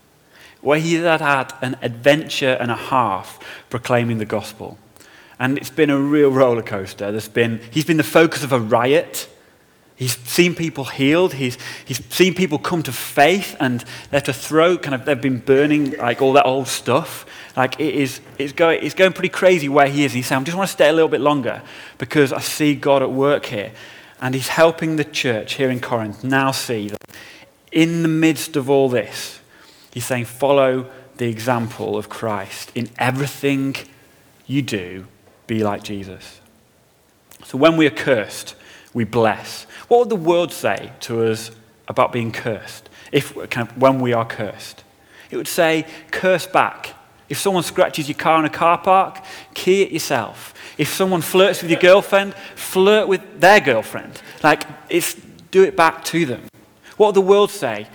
where 0.61 0.79
he 0.79 0.95
had 0.95 1.21
had 1.21 1.53
an 1.61 1.77
adventure 1.81 2.57
and 2.59 2.71
a 2.71 2.75
half 2.75 3.39
proclaiming 3.69 4.17
the 4.19 4.25
gospel. 4.25 4.77
And 5.37 5.57
it's 5.57 5.69
been 5.69 5.89
a 5.89 5.99
real 5.99 6.31
roller 6.31 6.61
coaster. 6.61 7.11
There's 7.11 7.27
been, 7.27 7.59
he's 7.71 7.85
been 7.85 7.97
the 7.97 8.03
focus 8.03 8.43
of 8.43 8.53
a 8.53 8.59
riot. 8.59 9.27
He's 9.97 10.17
seen 10.17 10.55
people 10.55 10.85
healed. 10.85 11.33
He's, 11.33 11.57
he's 11.85 12.03
seen 12.05 12.33
people 12.33 12.57
come 12.57 12.83
to 12.83 12.91
faith 12.91 13.55
and 13.59 13.81
they 14.11 14.17
have 14.17 14.23
to 14.23 14.33
throw, 14.33 14.77
kind 14.77 14.95
of, 14.95 15.05
they've 15.05 15.21
been 15.21 15.39
burning 15.39 15.91
like 15.97 16.21
all 16.21 16.33
that 16.33 16.45
old 16.45 16.67
stuff. 16.67 17.25
Like 17.55 17.79
it 17.79 17.95
is, 17.95 18.21
it's 18.37 18.53
going, 18.53 18.83
it's 18.83 18.95
going 18.95 19.13
pretty 19.13 19.29
crazy 19.29 19.69
where 19.69 19.87
he 19.87 20.03
is. 20.05 20.13
He's 20.13 20.27
saying, 20.27 20.41
I 20.41 20.43
just 20.45 20.57
want 20.57 20.67
to 20.67 20.73
stay 20.73 20.89
a 20.89 20.93
little 20.93 21.09
bit 21.09 21.21
longer 21.21 21.61
because 21.97 22.33
I 22.33 22.39
see 22.39 22.75
God 22.75 23.01
at 23.01 23.11
work 23.11 23.45
here. 23.45 23.71
And 24.21 24.33
he's 24.33 24.47
helping 24.47 24.95
the 24.95 25.03
church 25.03 25.55
here 25.55 25.69
in 25.69 25.79
Corinth 25.79 26.23
now 26.23 26.51
see 26.51 26.89
that 26.89 27.01
in 27.71 28.01
the 28.01 28.07
midst 28.07 28.55
of 28.55 28.69
all 28.69 28.89
this, 28.89 29.39
he's 29.93 30.05
saying, 30.05 30.25
follow 30.25 30.89
the 31.17 31.27
example 31.27 31.97
of 31.97 32.09
Christ. 32.09 32.71
In 32.75 32.89
everything 32.97 33.75
you 34.47 34.61
do, 34.61 35.07
be 35.47 35.63
like 35.63 35.83
Jesus. 35.83 36.39
So 37.43 37.57
when 37.57 37.77
we 37.77 37.85
are 37.85 37.91
cursed, 37.91 38.55
we 38.93 39.03
bless. 39.03 39.63
What 39.87 39.99
would 39.99 40.09
the 40.09 40.15
world 40.15 40.51
say 40.51 40.93
to 41.01 41.25
us 41.25 41.51
about 41.87 42.11
being 42.11 42.31
cursed 42.31 42.89
if, 43.11 43.35
kind 43.49 43.69
of, 43.69 43.77
when 43.77 43.99
we 43.99 44.13
are 44.13 44.25
cursed? 44.25 44.83
It 45.29 45.37
would 45.37 45.47
say, 45.47 45.85
curse 46.11 46.47
back. 46.47 46.95
If 47.27 47.37
someone 47.37 47.63
scratches 47.63 48.07
your 48.07 48.17
car 48.17 48.39
in 48.39 48.45
a 48.45 48.49
car 48.49 48.77
park, 48.77 49.23
key 49.53 49.81
it 49.83 49.91
yourself. 49.91 50.53
If 50.77 50.93
someone 50.93 51.21
flirts 51.21 51.61
with 51.61 51.71
your 51.71 51.79
girlfriend, 51.79 52.33
flirt 52.55 53.07
with 53.07 53.39
their 53.39 53.59
girlfriend. 53.59 54.21
Like, 54.43 54.63
it's 54.89 55.15
do 55.51 55.63
it 55.63 55.77
back 55.77 56.03
to 56.05 56.25
them. 56.25 56.43
What 56.97 57.07
would 57.07 57.15
the 57.15 57.21
world 57.21 57.49
say 57.49 57.87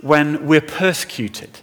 when 0.00 0.46
we're 0.46 0.60
persecuted? 0.60 1.60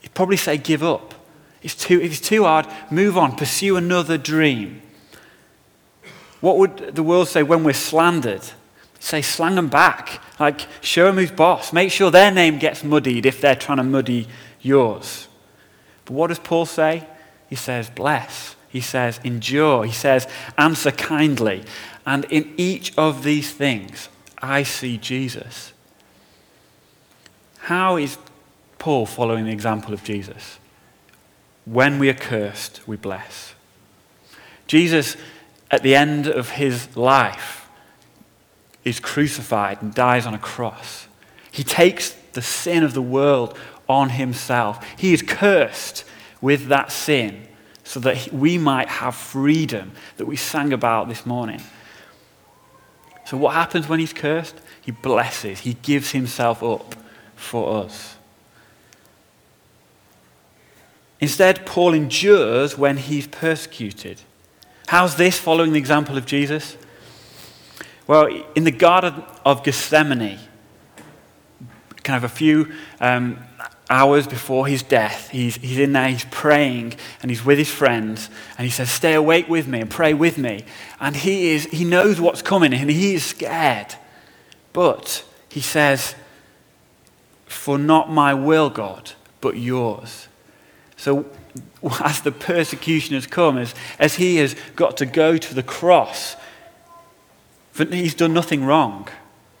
It'd 0.00 0.14
probably 0.14 0.36
say, 0.36 0.56
give 0.56 0.82
up. 0.82 1.14
It's 1.62 1.74
too, 1.74 2.00
it's 2.00 2.20
too 2.20 2.44
hard. 2.44 2.66
Move 2.90 3.16
on. 3.16 3.36
Pursue 3.36 3.76
another 3.76 4.18
dream. 4.18 4.82
What 6.40 6.58
would 6.58 6.94
the 6.94 7.02
world 7.02 7.28
say 7.28 7.42
when 7.42 7.64
we're 7.64 7.72
slandered? 7.72 8.42
Say, 8.98 9.22
slang 9.22 9.56
them 9.56 9.68
back. 9.68 10.22
Like, 10.38 10.66
show 10.80 11.06
them 11.06 11.16
who's 11.16 11.32
boss. 11.32 11.72
Make 11.72 11.90
sure 11.90 12.10
their 12.10 12.30
name 12.30 12.58
gets 12.58 12.84
muddied 12.84 13.26
if 13.26 13.40
they're 13.40 13.56
trying 13.56 13.78
to 13.78 13.84
muddy 13.84 14.28
yours. 14.60 15.28
But 16.04 16.14
what 16.14 16.28
does 16.28 16.38
Paul 16.38 16.66
say? 16.66 17.06
He 17.48 17.56
says, 17.56 17.90
bless. 17.90 18.56
He 18.72 18.80
says, 18.80 19.20
endure. 19.22 19.84
He 19.84 19.92
says, 19.92 20.26
answer 20.56 20.90
kindly. 20.90 21.62
And 22.06 22.24
in 22.24 22.54
each 22.56 22.96
of 22.96 23.22
these 23.22 23.52
things, 23.52 24.08
I 24.38 24.62
see 24.62 24.96
Jesus. 24.96 25.74
How 27.58 27.96
is 27.96 28.16
Paul 28.78 29.04
following 29.04 29.44
the 29.44 29.52
example 29.52 29.92
of 29.92 30.02
Jesus? 30.02 30.58
When 31.66 31.98
we 31.98 32.08
are 32.08 32.14
cursed, 32.14 32.80
we 32.88 32.96
bless. 32.96 33.54
Jesus, 34.66 35.18
at 35.70 35.82
the 35.82 35.94
end 35.94 36.26
of 36.26 36.50
his 36.50 36.96
life, 36.96 37.68
is 38.84 38.98
crucified 38.98 39.82
and 39.82 39.94
dies 39.94 40.24
on 40.24 40.32
a 40.32 40.38
cross. 40.38 41.06
He 41.50 41.62
takes 41.62 42.12
the 42.32 42.40
sin 42.40 42.82
of 42.82 42.94
the 42.94 43.02
world 43.02 43.56
on 43.86 44.08
himself. 44.08 44.82
He 44.98 45.12
is 45.12 45.20
cursed 45.20 46.04
with 46.40 46.68
that 46.68 46.90
sin 46.90 47.48
so 47.84 48.00
that 48.00 48.32
we 48.32 48.58
might 48.58 48.88
have 48.88 49.14
freedom 49.14 49.92
that 50.16 50.26
we 50.26 50.36
sang 50.36 50.72
about 50.72 51.08
this 51.08 51.26
morning. 51.26 51.60
So, 53.24 53.36
what 53.36 53.54
happens 53.54 53.88
when 53.88 53.98
he's 54.00 54.12
cursed? 54.12 54.56
He 54.80 54.90
blesses, 54.90 55.60
he 55.60 55.74
gives 55.74 56.10
himself 56.10 56.62
up 56.62 56.94
for 57.36 57.84
us. 57.84 58.16
Instead, 61.20 61.64
Paul 61.64 61.94
endures 61.94 62.76
when 62.76 62.96
he's 62.96 63.28
persecuted. 63.28 64.20
How's 64.88 65.14
this 65.16 65.38
following 65.38 65.72
the 65.72 65.78
example 65.78 66.18
of 66.18 66.26
Jesus? 66.26 66.76
Well, 68.08 68.26
in 68.56 68.64
the 68.64 68.72
Garden 68.72 69.22
of 69.44 69.62
Gethsemane, 69.62 70.40
kind 72.02 72.16
of 72.16 72.24
a 72.24 72.28
few 72.28 72.72
um, 73.00 73.38
hours 73.92 74.26
before 74.26 74.66
his 74.66 74.82
death, 74.82 75.28
he's, 75.28 75.56
he's 75.56 75.78
in 75.78 75.92
there, 75.92 76.08
he's 76.08 76.24
praying, 76.30 76.94
and 77.20 77.30
he's 77.30 77.44
with 77.44 77.58
his 77.58 77.70
friends, 77.70 78.30
and 78.56 78.64
he 78.64 78.70
says, 78.70 78.90
Stay 78.90 79.12
awake 79.12 79.48
with 79.48 79.68
me 79.68 79.80
and 79.80 79.90
pray 79.90 80.14
with 80.14 80.38
me. 80.38 80.64
And 80.98 81.14
he, 81.14 81.50
is, 81.50 81.66
he 81.66 81.84
knows 81.84 82.20
what's 82.20 82.40
coming, 82.40 82.72
and 82.72 82.90
he 82.90 83.14
is 83.14 83.22
scared. 83.24 83.94
But 84.72 85.24
he 85.50 85.60
says, 85.60 86.14
For 87.46 87.78
not 87.78 88.10
my 88.10 88.32
will, 88.32 88.70
God, 88.70 89.12
but 89.42 89.58
yours. 89.58 90.28
So, 90.96 91.26
as 92.00 92.22
the 92.22 92.32
persecution 92.32 93.14
has 93.14 93.26
come, 93.26 93.58
as, 93.58 93.74
as 93.98 94.14
he 94.14 94.36
has 94.36 94.56
got 94.74 94.96
to 94.96 95.06
go 95.06 95.36
to 95.36 95.54
the 95.54 95.62
cross, 95.62 96.36
he's 97.76 98.14
done 98.14 98.32
nothing 98.32 98.64
wrong. 98.64 99.08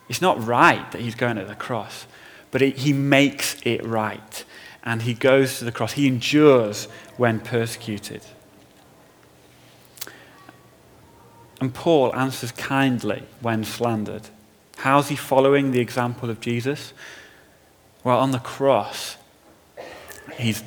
It's 0.08 0.22
not 0.22 0.44
right 0.46 0.90
that 0.92 1.00
he's 1.02 1.14
going 1.14 1.36
to 1.36 1.44
the 1.44 1.54
cross, 1.54 2.06
but 2.52 2.62
it, 2.62 2.76
he 2.76 2.92
makes 2.92 3.56
it 3.64 3.84
right. 3.84 4.44
And 4.84 5.02
he 5.02 5.14
goes 5.14 5.58
to 5.58 5.64
the 5.64 5.72
cross. 5.72 5.94
He 5.94 6.06
endures 6.06 6.86
when 7.16 7.40
persecuted. 7.40 8.22
And 11.60 11.72
Paul 11.72 12.14
answers 12.14 12.52
kindly 12.52 13.24
when 13.40 13.64
slandered. 13.64 14.28
How's 14.78 15.08
he 15.08 15.16
following 15.16 15.70
the 15.70 15.80
example 15.80 16.28
of 16.28 16.40
Jesus? 16.40 16.92
Well, 18.02 18.18
on 18.18 18.32
the 18.32 18.40
cross, 18.40 19.16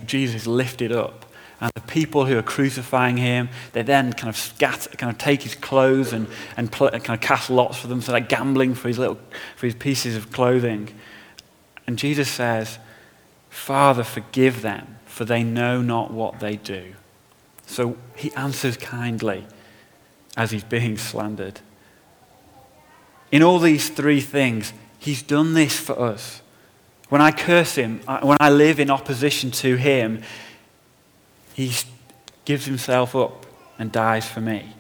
Jesus 0.06 0.48
lifted 0.48 0.92
up. 0.92 1.26
And 1.60 1.72
the 1.76 1.82
people 1.82 2.26
who 2.26 2.38
are 2.38 2.42
crucifying 2.42 3.18
him, 3.18 3.50
they 3.74 3.82
then 3.82 4.14
kind 4.14 4.30
of 4.30 4.38
scatter, 4.38 4.90
kind 4.92 5.12
of 5.12 5.18
take 5.18 5.42
his 5.42 5.56
clothes 5.56 6.14
and, 6.14 6.28
and 6.58 6.72
pl- 6.72 6.92
kind 6.92 7.10
of 7.10 7.22
cast 7.22 7.50
lots 7.50 7.78
for 7.78 7.88
them. 7.88 8.02
So 8.02 8.12
they're 8.12 8.22
gambling 8.22 8.76
for 8.76 8.88
his 8.88 8.98
little, 8.98 9.18
for 9.56 9.66
his 9.66 9.76
pieces 9.76 10.16
of 10.16 10.32
clothing. 10.32 10.94
And 11.88 11.98
Jesus 11.98 12.30
says, 12.30 12.80
Father, 13.50 14.04
forgive 14.04 14.62
them, 14.62 14.98
for 15.06 15.26
they 15.26 15.44
know 15.44 15.82
not 15.82 16.12
what 16.12 16.40
they 16.40 16.58
do. 16.58 16.96
So 17.68 17.98
he 18.16 18.34
answers 18.34 18.78
kindly 18.78 19.46
as 20.38 20.52
he's 20.52 20.64
being 20.64 20.98
slandered. 20.98 21.62
In 23.32 23.42
all 23.42 23.60
these 23.60 23.90
three 23.90 24.22
things, 24.22 24.74
he's 25.00 25.22
done 25.22 25.54
this 25.54 25.80
for 25.80 26.00
us. 26.00 26.42
When 27.10 27.22
I 27.22 27.32
curse 27.32 27.76
him, 27.76 28.02
when 28.22 28.38
I 28.40 28.50
live 28.50 28.80
in 28.80 28.90
opposition 28.90 29.52
to 29.52 29.76
him, 29.76 30.22
he 31.54 31.72
gives 32.44 32.66
himself 32.66 33.16
up 33.16 33.46
and 33.80 33.92
dies 33.92 34.28
for 34.28 34.42
me. 34.42 34.74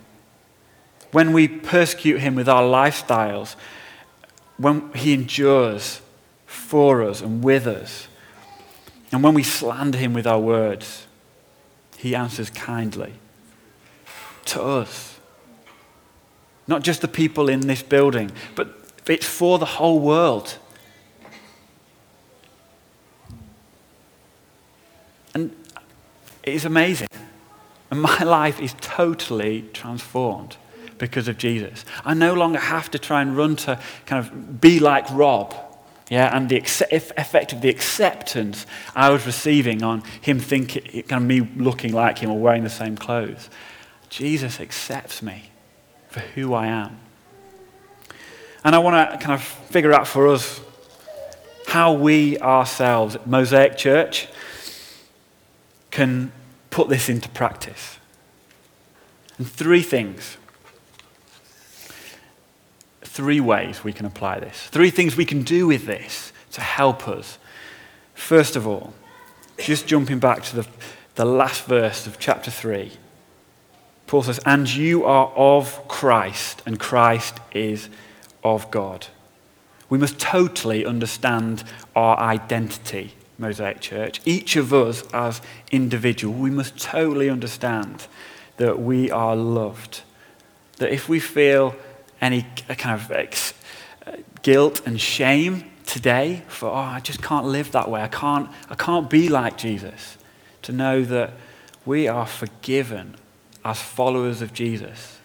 When 1.12 1.34
we 1.34 1.48
persecute 1.48 2.20
him 2.20 2.36
with 2.36 2.50
our 2.50 2.64
lifestyles, 2.64 3.56
when 4.58 4.92
he 4.94 5.14
endures 5.14 6.02
for 6.56 7.04
us 7.04 7.22
and 7.22 7.44
with 7.44 7.68
us, 7.68 8.08
and 9.12 9.24
when 9.24 9.34
we 9.34 9.44
slander 9.44 9.98
him 9.98 10.14
with 10.14 10.28
our 10.28 10.40
words, 10.40 11.06
he 11.98 12.16
answers 12.16 12.50
kindly 12.50 13.14
to 14.46 14.62
us. 14.62 15.20
Not 16.68 16.84
just 16.84 17.02
the 17.02 17.08
people 17.08 17.48
in 17.48 17.62
this 17.62 17.84
building, 17.84 18.32
but 18.56 18.76
it's 19.08 19.26
for 19.26 19.60
the 19.60 19.66
whole 19.66 20.00
world. 20.00 20.58
And 25.34 25.56
it 26.44 26.54
is 26.54 26.66
amazing. 26.66 27.08
And 27.92 28.02
my 28.02 28.20
life 28.24 28.60
is 28.60 28.76
totally 28.82 29.64
transformed 29.74 30.58
because 30.98 31.28
of 31.28 31.38
Jesus. 31.38 31.86
I 32.04 32.14
no 32.14 32.34
longer 32.34 32.60
have 32.60 32.90
to 32.92 33.00
try 33.00 33.22
and 33.22 33.38
run 33.38 33.56
to 33.58 33.80
kind 34.06 34.26
of 34.26 34.62
be 34.62 34.80
like 34.80 35.06
Rob. 35.12 35.54
Yeah, 36.10 36.36
and 36.36 36.50
the 36.50 36.58
effect 36.58 37.52
of 37.52 37.62
the 37.62 37.70
acceptance 37.70 38.68
I 38.96 39.10
was 39.10 39.26
receiving 39.26 39.82
on 39.82 40.04
him 40.22 40.40
thinking, 40.40 41.04
kind 41.04 41.24
of 41.24 41.28
me 41.28 41.42
looking 41.56 41.94
like 41.94 42.20
him 42.20 42.30
or 42.30 42.38
wearing 42.38 42.64
the 42.64 42.70
same 42.70 42.96
clothes. 42.96 43.50
Jesus 44.10 44.60
accepts 44.60 45.24
me 45.24 45.50
for 46.10 46.20
who 46.20 46.54
I 46.54 46.68
am. 46.68 47.00
And 48.64 48.76
I 48.76 48.80
want 48.80 49.12
to 49.12 49.18
kind 49.18 49.34
of 49.34 49.44
figure 49.44 49.94
out 49.94 50.08
for 50.08 50.28
us 50.28 50.62
how 51.68 51.94
we 51.94 52.38
ourselves, 52.40 53.18
Mosaic 53.26 53.76
Church, 53.76 54.28
can 55.90 56.32
put 56.70 56.88
this 56.88 57.10
into 57.10 57.30
practice. 57.30 57.98
And 59.38 59.50
three 59.50 59.82
things. 59.82 60.38
Three 63.16 63.40
ways 63.40 63.82
we 63.82 63.94
can 63.94 64.06
apply 64.06 64.42
this. 64.42 64.68
Three 64.68 64.90
things 64.90 65.16
we 65.16 65.24
can 65.24 65.44
do 65.44 65.68
with 65.68 65.86
this 65.86 66.34
to 66.52 66.60
help 66.60 67.08
us. 67.08 67.38
First 68.14 68.58
of 68.58 68.68
all, 68.68 68.94
just 69.58 69.88
jumping 69.88 70.20
back 70.20 70.44
to 70.44 70.58
the, 70.58 70.68
the 71.16 71.24
last 71.24 71.64
verse 71.64 72.08
of 72.08 72.20
chapter 72.20 72.52
3, 72.52 72.92
Paul 74.06 74.24
says, 74.24 74.42
And 74.46 74.70
you 74.70 75.06
are 75.06 75.28
of 75.30 75.88
Christ, 75.88 76.62
and 76.66 76.78
Christ 76.78 77.40
is 77.54 77.88
of 78.44 78.70
God. 78.70 79.08
We 79.88 79.98
must 79.98 80.20
totally 80.20 80.86
understand 80.86 81.64
our 81.96 82.20
identity 82.20 83.14
Mosaic 83.38 83.80
Church, 83.80 84.20
each 84.26 84.58
of 84.58 84.74
us 84.74 85.06
as 85.14 85.42
individual, 85.72 86.34
we 86.34 86.50
must 86.50 86.78
totally 86.78 87.30
understand 87.30 88.08
that 88.58 88.82
we 88.82 89.10
are 89.10 89.38
loved. 89.38 90.02
That 90.80 90.92
if 90.92 91.08
we 91.08 91.22
feel 91.22 91.78
any 92.22 92.44
kind 92.68 93.00
of 93.00 93.12
ex- 93.12 93.54
guilt 94.42 94.82
and 94.86 95.00
shame 95.00 95.64
today 95.86 96.44
for, 96.48 96.70
oh, 96.70 96.76
I 96.76 97.00
just 97.00 97.22
can't 97.22 97.46
live 97.46 97.72
that 97.72 97.90
way, 97.90 98.02
I 98.02 98.08
can't, 98.08 98.50
I 98.70 98.76
can't 98.76 99.10
be 99.10 99.30
like 99.30 99.58
Jesus, 99.58 100.18
to 100.64 100.72
know 100.72 101.04
that 101.04 101.34
we 101.86 102.08
are 102.08 102.26
forgiven 102.26 103.16
as 103.64 103.82
followers 103.82 104.42
of 104.42 104.54
Jesus 104.54 105.16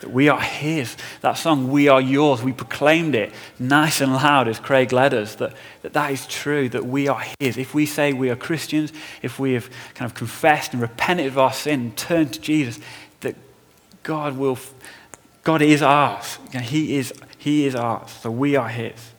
that 0.00 0.10
we 0.10 0.28
are 0.28 0.40
His. 0.40 0.96
That 1.20 1.34
song, 1.34 1.70
We 1.70 1.88
Are 1.88 2.00
Yours, 2.00 2.42
we 2.42 2.52
proclaimed 2.52 3.14
it 3.14 3.32
nice 3.58 4.00
and 4.00 4.12
loud 4.12 4.48
as 4.48 4.58
Craig 4.58 4.92
led 4.92 5.14
us, 5.14 5.34
that, 5.36 5.54
that 5.82 5.92
that 5.94 6.12
is 6.12 6.26
true, 6.26 6.68
that 6.70 6.84
we 6.86 7.08
are 7.08 7.22
His. 7.40 7.56
If 7.56 7.74
we 7.74 7.86
say 7.86 8.12
we 8.12 8.30
are 8.30 8.36
Christians, 8.36 8.92
if 9.22 9.38
we 9.38 9.54
have 9.54 9.70
kind 9.94 10.10
of 10.10 10.16
confessed 10.16 10.72
and 10.72 10.82
repented 10.82 11.26
of 11.26 11.38
our 11.38 11.52
sin 11.52 11.80
and 11.80 11.96
turned 11.96 12.34
to 12.34 12.40
Jesus, 12.40 12.78
that 13.20 13.36
God 14.02 14.36
will, 14.36 14.58
God 15.46 15.62
is 15.62 15.80
ours. 15.80 16.40
He 16.60 16.96
is, 16.96 17.14
he 17.38 17.66
is 17.66 17.76
ours, 17.76 18.10
so 18.10 18.32
we 18.32 18.56
are 18.56 18.68
His. 18.68 19.12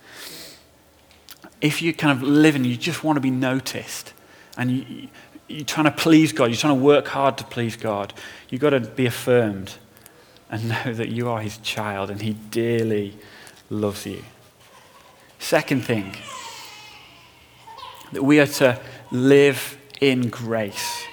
If 1.62 1.82
you 1.82 1.94
kind 1.94 2.18
of 2.18 2.22
live 2.22 2.54
and 2.54 2.66
you 2.66 2.76
just 2.76 3.02
want 3.02 3.16
to 3.16 3.22
be 3.22 3.32
noticed, 3.32 4.12
and 4.58 4.70
you, 4.72 5.08
you're 5.48 5.63
trying 5.63 5.86
to 5.86 5.92
please 5.92 6.34
God, 6.34 6.48
you're 6.48 6.58
trying 6.58 6.78
to 6.78 6.84
work 6.84 7.08
hard 7.08 7.38
to 7.38 7.46
please 7.46 7.78
God, 7.78 8.13
you've 8.50 8.60
got 8.60 8.72
to 8.72 8.82
be 8.82 9.06
affirmed 9.06 9.76
and 10.50 10.68
know 10.86 10.94
that 10.94 11.08
you 11.08 11.30
are 11.30 11.40
his 11.40 11.60
child 11.60 12.10
and 12.10 12.22
he 12.22 12.34
dearly 12.34 13.18
loves 13.70 14.06
you. 14.06 14.22
Second 15.40 15.86
thing, 15.86 16.13
that 18.12 18.24
we 18.24 18.42
are 18.42 18.48
to 18.48 18.78
live 19.12 19.78
in 20.02 20.28
grace. 20.28 21.06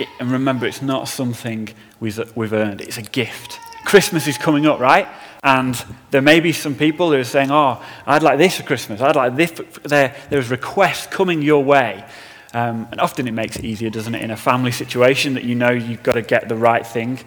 It, 0.00 0.08
and 0.18 0.32
remember, 0.32 0.66
it's 0.66 0.82
not 0.82 1.06
something 1.06 1.68
we've 2.00 2.52
earned, 2.52 2.80
it's 2.80 2.98
a 2.98 3.02
gift. 3.02 3.60
Christmas 3.88 4.26
is 4.26 4.36
coming 4.36 4.66
up, 4.66 4.80
right? 4.80 5.08
And 5.42 5.74
there 6.10 6.20
may 6.20 6.40
be 6.40 6.52
some 6.52 6.74
people 6.74 7.10
who 7.10 7.16
are 7.16 7.24
saying, 7.24 7.50
Oh, 7.50 7.82
I'd 8.04 8.22
like 8.22 8.36
this 8.36 8.58
for 8.58 8.62
Christmas. 8.62 9.00
I'd 9.00 9.16
like 9.16 9.34
this. 9.34 9.50
There, 9.82 10.14
there's 10.28 10.50
requests 10.50 11.06
coming 11.06 11.40
your 11.40 11.64
way. 11.64 12.04
Um, 12.52 12.86
and 12.90 13.00
often 13.00 13.26
it 13.26 13.32
makes 13.32 13.56
it 13.56 13.64
easier, 13.64 13.88
doesn't 13.88 14.14
it, 14.14 14.20
in 14.20 14.30
a 14.30 14.36
family 14.36 14.72
situation 14.72 15.32
that 15.34 15.44
you 15.44 15.54
know 15.54 15.70
you've 15.70 16.02
got 16.02 16.12
to 16.12 16.22
get 16.22 16.50
the 16.50 16.54
right 16.54 16.86
thing. 16.86 17.18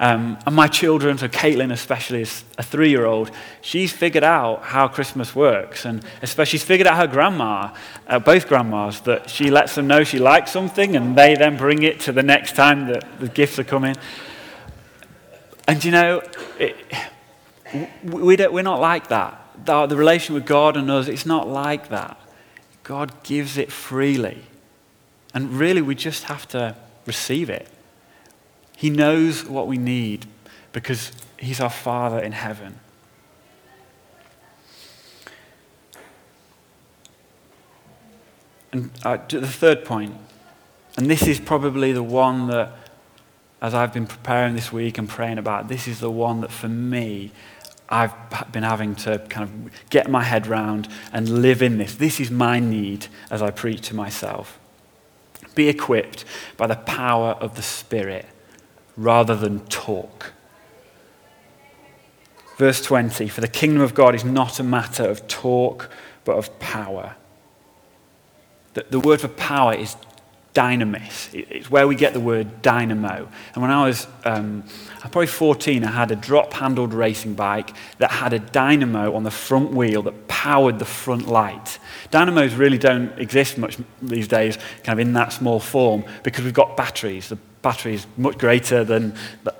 Um, 0.00 0.36
and 0.46 0.56
my 0.56 0.66
children, 0.66 1.16
so 1.16 1.28
Caitlin 1.28 1.70
especially 1.72 2.22
is 2.22 2.42
a 2.58 2.64
three 2.64 2.90
year 2.90 3.06
old, 3.06 3.30
she's 3.60 3.92
figured 3.92 4.24
out 4.24 4.64
how 4.64 4.88
Christmas 4.88 5.36
works. 5.36 5.84
And 5.84 6.04
especially 6.22 6.58
she's 6.58 6.64
figured 6.64 6.88
out 6.88 6.96
her 6.96 7.06
grandma, 7.06 7.72
uh, 8.08 8.18
both 8.18 8.48
grandmas, 8.48 9.00
that 9.02 9.30
she 9.30 9.48
lets 9.48 9.76
them 9.76 9.86
know 9.86 10.02
she 10.02 10.18
likes 10.18 10.50
something 10.50 10.96
and 10.96 11.16
they 11.16 11.36
then 11.36 11.56
bring 11.56 11.84
it 11.84 12.00
to 12.00 12.12
the 12.12 12.24
next 12.24 12.56
time 12.56 12.88
that 12.88 13.20
the 13.20 13.28
gifts 13.28 13.60
are 13.60 13.64
coming. 13.64 13.94
And 15.70 15.84
you 15.84 15.92
know, 15.92 16.20
it, 16.58 16.74
We 18.02 18.36
don't, 18.36 18.52
we're 18.52 18.62
not 18.62 18.80
like 18.80 19.08
that. 19.08 19.64
The, 19.64 19.86
the 19.86 19.96
relation 19.96 20.34
with 20.34 20.46
God 20.46 20.76
and 20.76 20.90
us, 20.90 21.06
it's 21.06 21.26
not 21.26 21.46
like 21.46 21.90
that. 21.90 22.18
God 22.82 23.22
gives 23.22 23.56
it 23.56 23.70
freely. 23.70 24.42
And 25.32 25.52
really, 25.52 25.80
we 25.80 25.94
just 25.94 26.24
have 26.24 26.48
to 26.48 26.74
receive 27.06 27.48
it. 27.50 27.68
He 28.76 28.90
knows 28.90 29.44
what 29.44 29.68
we 29.68 29.78
need 29.78 30.26
because 30.72 31.12
He's 31.38 31.60
our 31.60 31.70
Father 31.70 32.18
in 32.18 32.32
heaven. 32.32 32.80
And 38.72 38.90
uh, 39.04 39.18
the 39.28 39.46
third 39.46 39.84
point, 39.84 40.16
and 40.96 41.08
this 41.08 41.28
is 41.28 41.38
probably 41.38 41.92
the 41.92 42.02
one 42.02 42.48
that, 42.48 42.72
as 43.60 43.74
I've 43.74 43.92
been 43.92 44.06
preparing 44.06 44.54
this 44.54 44.72
week 44.72 44.98
and 44.98 45.08
praying 45.08 45.38
about, 45.38 45.68
this 45.68 45.86
is 45.86 46.00
the 46.00 46.10
one 46.10 46.40
that 46.40 46.50
for 46.50 46.68
me, 46.68 47.30
I've 47.88 48.12
been 48.52 48.62
having 48.62 48.94
to 48.96 49.18
kind 49.28 49.48
of 49.48 49.90
get 49.90 50.08
my 50.10 50.22
head 50.22 50.46
round 50.46 50.88
and 51.12 51.42
live 51.42 51.60
in 51.60 51.78
this. 51.78 51.96
This 51.96 52.20
is 52.20 52.30
my 52.30 52.60
need 52.60 53.08
as 53.30 53.42
I 53.42 53.50
preach 53.50 53.88
to 53.88 53.94
myself. 53.94 54.58
Be 55.54 55.68
equipped 55.68 56.24
by 56.56 56.68
the 56.68 56.76
power 56.76 57.30
of 57.32 57.56
the 57.56 57.62
Spirit 57.62 58.26
rather 58.96 59.34
than 59.34 59.60
talk. 59.66 60.32
Verse 62.56 62.80
20 62.82 63.28
For 63.28 63.40
the 63.40 63.48
kingdom 63.48 63.82
of 63.82 63.94
God 63.94 64.14
is 64.14 64.24
not 64.24 64.60
a 64.60 64.62
matter 64.62 65.04
of 65.04 65.26
talk, 65.26 65.90
but 66.24 66.36
of 66.36 66.58
power. 66.60 67.16
The, 68.74 68.86
the 68.88 69.00
word 69.00 69.20
for 69.20 69.28
power 69.28 69.74
is 69.74 69.96
dynamis. 70.54 71.32
It's 71.32 71.70
where 71.70 71.86
we 71.86 71.94
get 71.94 72.12
the 72.12 72.20
word 72.20 72.62
dynamo. 72.62 73.28
And 73.54 73.62
when 73.62 73.70
I 73.70 73.86
was 73.86 74.06
um, 74.24 74.64
probably 75.00 75.28
14, 75.28 75.84
I 75.84 75.90
had 75.90 76.10
a 76.10 76.16
drop 76.16 76.52
handled 76.52 76.92
racing 76.92 77.34
bike 77.34 77.74
that 77.98 78.10
had 78.10 78.32
a 78.32 78.38
dynamo 78.38 79.14
on 79.14 79.22
the 79.22 79.30
front 79.30 79.72
wheel 79.72 80.02
that 80.02 80.28
powered 80.28 80.78
the 80.78 80.84
front 80.84 81.28
light. 81.28 81.78
Dynamos 82.10 82.54
really 82.54 82.78
don't 82.78 83.16
exist 83.18 83.58
much 83.58 83.78
these 84.02 84.26
days, 84.26 84.58
kind 84.82 84.98
of 84.98 85.06
in 85.06 85.12
that 85.14 85.32
small 85.32 85.60
form, 85.60 86.04
because 86.22 86.44
we've 86.44 86.54
got 86.54 86.76
batteries. 86.76 87.28
The 87.28 87.38
battery 87.62 87.94
is 87.94 88.06
much 88.16 88.38
greater 88.38 88.84
than 88.84 89.14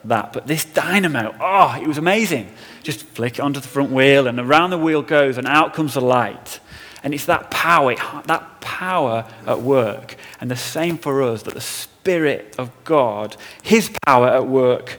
that. 0.05 0.33
But 0.33 0.47
this 0.47 0.65
dynamo, 0.65 1.35
oh, 1.41 1.79
it 1.81 1.87
was 1.87 1.99
amazing. 1.99 2.51
Just 2.83 3.03
flick 3.03 3.39
it 3.39 3.43
onto 3.43 3.61
the 3.61 3.69
front 3.69 3.91
wheel, 3.93 4.27
and 4.27 4.41
around 4.41 4.71
the 4.71 4.79
wheel 4.79 5.03
goes, 5.03 5.39
and 5.39 5.47
out 5.47 5.75
comes 5.75 5.95
the 5.95 6.01
light. 6.01 6.61
And 7.03 7.15
it's 7.15 7.25
that 7.27 7.51
power, 7.51 7.95
that 8.27 8.61
power 8.61 9.25
at 9.47 9.61
work. 9.61 10.17
And 10.41 10.51
the 10.51 10.57
same 10.57 10.99
for 10.99 11.23
us, 11.23 11.43
that 11.45 11.55
the 11.55 11.61
Spirit 11.61 12.55
of 12.59 12.71
God, 12.85 13.37
His 13.63 13.91
power 14.07 14.29
at 14.29 14.47
work 14.47 14.99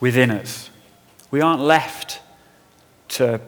within 0.00 0.30
us. 0.30 0.70
We 1.30 1.40
aren't 1.40 1.60
left 1.60 2.20
to 3.08 3.40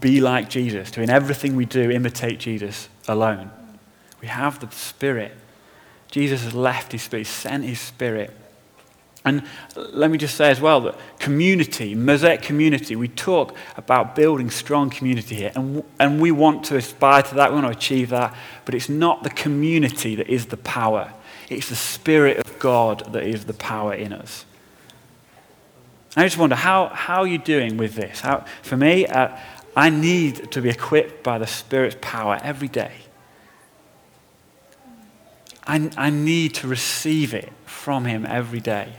be 0.00 0.20
like 0.20 0.48
Jesus, 0.48 0.90
to 0.92 1.02
in 1.02 1.10
everything 1.10 1.56
we 1.56 1.64
do 1.64 1.90
imitate 1.90 2.38
Jesus 2.38 2.88
alone. 3.06 3.50
We 4.20 4.28
have 4.28 4.60
the 4.60 4.70
Spirit. 4.70 5.32
Jesus 6.10 6.44
has 6.44 6.54
left 6.54 6.92
His 6.92 7.02
Spirit, 7.02 7.26
sent 7.26 7.64
His 7.64 7.80
Spirit 7.80 8.30
and 9.24 9.42
let 9.76 10.10
me 10.10 10.18
just 10.18 10.36
say 10.36 10.50
as 10.50 10.60
well 10.60 10.82
that 10.82 10.98
community, 11.18 11.94
Mosaic 11.94 12.42
community, 12.42 12.94
we 12.94 13.08
talk 13.08 13.56
about 13.76 14.14
building 14.14 14.50
strong 14.50 14.90
community 14.90 15.36
here, 15.36 15.52
and, 15.54 15.82
and 15.98 16.20
we 16.20 16.30
want 16.30 16.64
to 16.64 16.76
aspire 16.76 17.22
to 17.22 17.34
that, 17.36 17.50
we 17.50 17.60
want 17.60 17.72
to 17.72 17.76
achieve 17.76 18.10
that, 18.10 18.36
but 18.66 18.74
it's 18.74 18.90
not 18.90 19.22
the 19.22 19.30
community 19.30 20.14
that 20.14 20.28
is 20.28 20.46
the 20.46 20.58
power. 20.58 21.12
It's 21.48 21.70
the 21.70 21.76
Spirit 21.76 22.38
of 22.38 22.58
God 22.58 23.12
that 23.14 23.22
is 23.22 23.46
the 23.46 23.54
power 23.54 23.94
in 23.94 24.12
us. 24.12 24.44
I 26.16 26.24
just 26.24 26.36
wonder, 26.36 26.56
how, 26.56 26.88
how 26.88 27.20
are 27.20 27.26
you 27.26 27.38
doing 27.38 27.78
with 27.78 27.94
this? 27.94 28.20
How, 28.20 28.44
for 28.62 28.76
me, 28.76 29.06
uh, 29.06 29.36
I 29.74 29.88
need 29.88 30.52
to 30.52 30.60
be 30.60 30.68
equipped 30.68 31.22
by 31.22 31.38
the 31.38 31.46
Spirit's 31.46 31.96
power 32.00 32.38
every 32.42 32.68
day. 32.68 32.92
I, 35.66 35.90
I 35.96 36.10
need 36.10 36.54
to 36.56 36.68
receive 36.68 37.32
it 37.32 37.50
from 37.64 38.04
Him 38.04 38.26
every 38.26 38.60
day. 38.60 38.92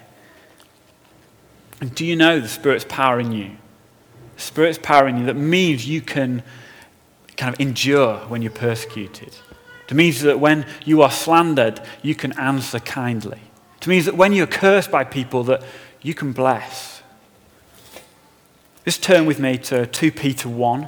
And 1.82 1.94
do 1.94 2.06
you 2.06 2.16
know 2.16 2.40
the 2.40 2.48
Spirit's 2.48 2.86
power 2.88 3.20
in 3.20 3.32
you? 3.32 3.58
The 4.36 4.42
Spirit's 4.42 4.80
power 4.82 5.08
in 5.08 5.18
you 5.18 5.26
that 5.26 5.36
means 5.36 5.88
you 5.88 6.02
can 6.02 6.44
kind 7.38 7.54
of 7.54 7.60
endure 7.60 8.18
when 8.28 8.42
you're 8.42 8.52
persecuted. 8.52 9.36
It 9.88 9.94
means 9.94 10.22
that 10.22 10.40
when 10.40 10.66
you 10.84 11.02
are 11.02 11.12
slandered, 11.12 11.82
you 12.02 12.16
can 12.16 12.38
answer 12.40 12.80
kindly. 12.80 13.40
It 13.82 13.88
means 13.88 14.06
that 14.06 14.16
when 14.16 14.34
you're 14.34 14.48
cursed 14.48 14.90
by 14.90 15.04
people, 15.04 15.44
that 15.44 15.64
you 16.02 16.14
can 16.14 16.32
bless. 16.32 17.04
Just 18.84 19.04
turn 19.04 19.26
with 19.26 19.40
me 19.40 19.58
to 19.60 19.86
2 19.86 20.12
Peter 20.12 20.50
1. 20.50 20.88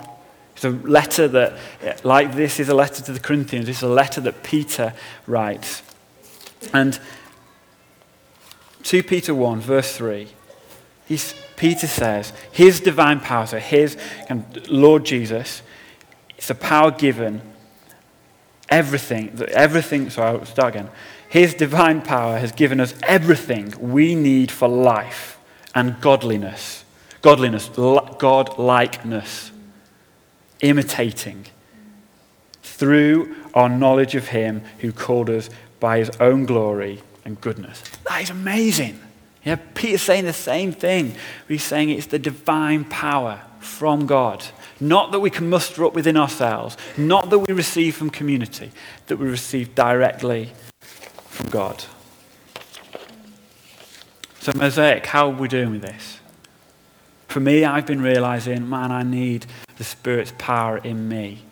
It's 0.55 0.65
a 0.65 0.69
letter 0.69 1.27
that, 1.27 2.03
like 2.03 2.33
this, 2.33 2.59
is 2.59 2.69
a 2.69 2.73
letter 2.73 3.03
to 3.03 3.11
the 3.11 3.19
Corinthians. 3.19 3.69
It's 3.69 3.83
a 3.83 3.87
letter 3.87 4.21
that 4.21 4.41
Peter 4.41 4.93
writes. 5.27 5.83
And 6.73 6.99
2 8.81 9.03
Peter 9.03 9.35
1, 9.35 9.59
verse 9.59 9.95
3 9.95 10.27
He's, 11.07 11.33
Peter 11.55 11.87
says, 11.87 12.33
his 12.51 12.79
divine 12.79 13.19
power, 13.19 13.45
so 13.45 13.59
his 13.59 13.97
Lord 14.67 15.05
Jesus, 15.05 15.61
it's 16.37 16.49
the 16.49 16.55
power 16.55 16.91
given, 16.91 17.41
everything, 18.69 19.41
everything, 19.49 20.09
so 20.09 20.21
I'll 20.21 20.45
start 20.45 20.75
again. 20.75 20.89
His 21.29 21.53
divine 21.53 22.01
power 22.01 22.37
has 22.37 22.51
given 22.51 22.79
us 22.79 22.93
everything 23.03 23.73
we 23.79 24.15
need 24.15 24.51
for 24.51 24.67
life 24.67 25.39
and 25.73 25.99
godliness. 26.01 26.83
Godliness, 27.21 27.69
God 27.69 28.57
likeness, 28.59 29.51
imitating 30.61 31.45
through 32.63 33.35
our 33.53 33.69
knowledge 33.69 34.15
of 34.15 34.27
Him 34.27 34.61
who 34.79 34.91
called 34.91 35.29
us 35.29 35.49
by 35.79 35.99
His 35.99 36.11
own 36.19 36.45
glory 36.45 37.01
and 37.25 37.39
goodness. 37.41 37.81
That 38.07 38.21
is 38.21 38.29
amazing. 38.29 38.99
Yeah, 39.47 39.55
Peter's 39.75 40.01
saying 40.01 40.25
the 40.25 40.33
same 40.33 40.73
thing. 40.73 41.15
He's 41.47 41.63
saying 41.63 41.89
it's 41.89 42.07
the 42.07 42.19
divine 42.19 42.83
power 42.83 43.39
from 43.59 44.05
God. 44.05 44.43
Not 44.81 45.13
that 45.13 45.21
we 45.21 45.29
can 45.29 45.49
muster 45.49 45.85
up 45.85 45.93
within 45.93 46.17
ourselves, 46.17 46.75
not 46.97 47.29
that 47.29 47.39
we 47.39 47.53
receive 47.53 47.95
from 47.95 48.09
community, 48.09 48.71
that 49.05 49.15
we 49.15 49.25
receive 49.25 49.73
directly 49.73 50.51
from 50.81 51.49
God. 51.49 51.85
So, 54.41 54.51
Mosaic, 54.53 55.05
how 55.05 55.29
are 55.29 55.33
we 55.33 55.47
doing 55.47 55.71
with 55.71 55.81
this? 55.81 56.19
For 57.29 57.39
me, 57.39 57.63
I've 57.63 57.85
been 57.85 58.01
realizing, 58.01 58.67
man, 58.67 58.91
I 58.91 59.03
need 59.03 59.45
the 59.77 59.85
Spirit's 59.85 60.33
power 60.37 60.79
in 60.79 61.07
me 61.07 61.45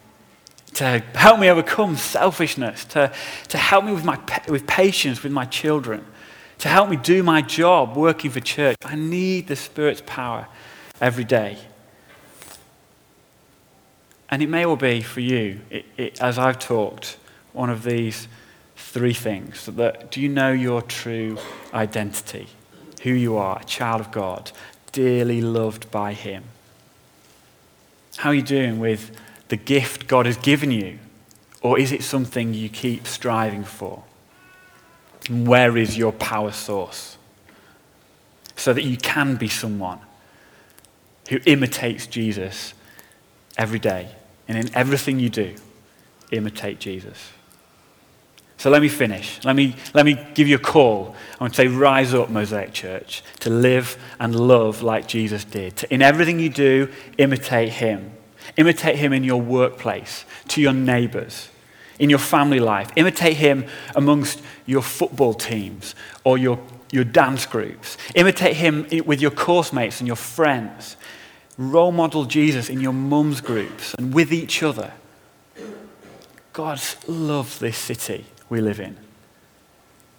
to 0.73 1.01
help 1.13 1.39
me 1.39 1.49
overcome 1.49 1.95
selfishness, 1.95 2.83
to, 2.83 3.13
to 3.47 3.57
help 3.57 3.85
me 3.85 3.93
with, 3.93 4.03
my, 4.03 4.19
with 4.49 4.67
patience 4.67 5.23
with 5.23 5.31
my 5.31 5.45
children, 5.45 6.05
to 6.59 6.67
help 6.67 6.89
me 6.89 6.95
do 6.95 7.23
my 7.23 7.41
job 7.41 7.95
working 7.95 8.31
for 8.31 8.39
church. 8.39 8.77
I 8.83 8.95
need 8.95 9.47
the 9.47 9.55
Spirit's 9.55 10.01
power 10.05 10.47
every 11.01 11.23
day. 11.23 11.57
And 14.29 14.41
it 14.41 14.49
may 14.49 14.65
well 14.65 14.75
be 14.75 15.01
for 15.01 15.21
you, 15.21 15.61
it, 15.69 15.85
it, 15.97 16.21
as 16.21 16.37
I've 16.39 16.59
talked, 16.59 17.17
one 17.53 17.69
of 17.69 17.83
these 17.83 18.27
three 18.75 19.13
things. 19.13 19.65
That, 19.65 20.11
do 20.11 20.19
you 20.19 20.29
know 20.29 20.51
your 20.51 20.81
true 20.81 21.37
identity? 21.73 22.47
Who 23.03 23.11
you 23.11 23.37
are, 23.37 23.59
a 23.61 23.65
child 23.65 24.01
of 24.01 24.11
God, 24.11 24.51
dearly 24.91 25.41
loved 25.41 25.91
by 25.91 26.13
Him? 26.13 26.43
How 28.17 28.29
are 28.29 28.35
you 28.35 28.41
doing 28.41 28.79
with 28.79 29.11
the 29.49 29.57
gift 29.57 30.07
God 30.07 30.25
has 30.25 30.37
given 30.37 30.71
you? 30.71 30.99
Or 31.61 31.77
is 31.77 31.91
it 31.91 32.03
something 32.03 32.53
you 32.53 32.69
keep 32.69 33.05
striving 33.05 33.63
for? 33.63 34.03
Where 35.29 35.77
is 35.77 35.97
your 35.97 36.11
power 36.11 36.51
source? 36.51 37.17
So 38.55 38.73
that 38.73 38.83
you 38.83 38.97
can 38.97 39.35
be 39.35 39.47
someone 39.47 39.99
who 41.29 41.39
imitates 41.45 42.07
Jesus 42.07 42.73
every 43.57 43.79
day. 43.79 44.09
And 44.47 44.57
in 44.57 44.73
everything 44.75 45.19
you 45.19 45.29
do, 45.29 45.55
imitate 46.31 46.79
Jesus. 46.79 47.31
So 48.57 48.69
let 48.69 48.81
me 48.81 48.87
finish. 48.87 49.43
Let 49.43 49.55
me, 49.55 49.75
let 49.93 50.05
me 50.05 50.17
give 50.33 50.47
you 50.47 50.55
a 50.55 50.59
call. 50.59 51.15
I 51.39 51.43
want 51.43 51.53
to 51.53 51.57
say, 51.57 51.67
rise 51.67 52.13
up, 52.13 52.29
Mosaic 52.29 52.73
Church, 52.73 53.21
to 53.41 53.49
live 53.49 53.97
and 54.19 54.35
love 54.35 54.81
like 54.81 55.07
Jesus 55.07 55.43
did. 55.43 55.75
To, 55.77 55.93
in 55.93 56.01
everything 56.01 56.39
you 56.39 56.49
do, 56.49 56.91
imitate 57.17 57.69
him. 57.69 58.11
Imitate 58.57 58.95
him 58.95 59.11
in 59.11 59.23
your 59.23 59.41
workplace, 59.41 60.23
to 60.49 60.61
your 60.61 60.73
neighbors, 60.73 61.49
in 61.99 62.09
your 62.09 62.19
family 62.19 62.59
life. 62.59 62.91
Imitate 62.95 63.37
him 63.37 63.65
amongst 63.95 64.41
your 64.65 64.81
football 64.81 65.33
teams 65.33 65.95
or 66.23 66.37
your, 66.37 66.59
your 66.91 67.03
dance 67.03 67.45
groups. 67.45 67.97
Imitate 68.15 68.55
him 68.55 68.87
with 69.05 69.21
your 69.21 69.31
course 69.31 69.71
mates 69.71 69.99
and 69.99 70.07
your 70.07 70.15
friends. 70.15 70.97
Role 71.57 71.91
model 71.91 72.25
Jesus 72.25 72.69
in 72.69 72.81
your 72.81 72.93
mum's 72.93 73.41
groups 73.41 73.93
and 73.95 74.13
with 74.13 74.33
each 74.33 74.61
other. 74.61 74.93
God 76.53 76.81
loves 77.07 77.59
this 77.59 77.77
city 77.77 78.25
we 78.49 78.61
live 78.61 78.79
in. 78.79 78.97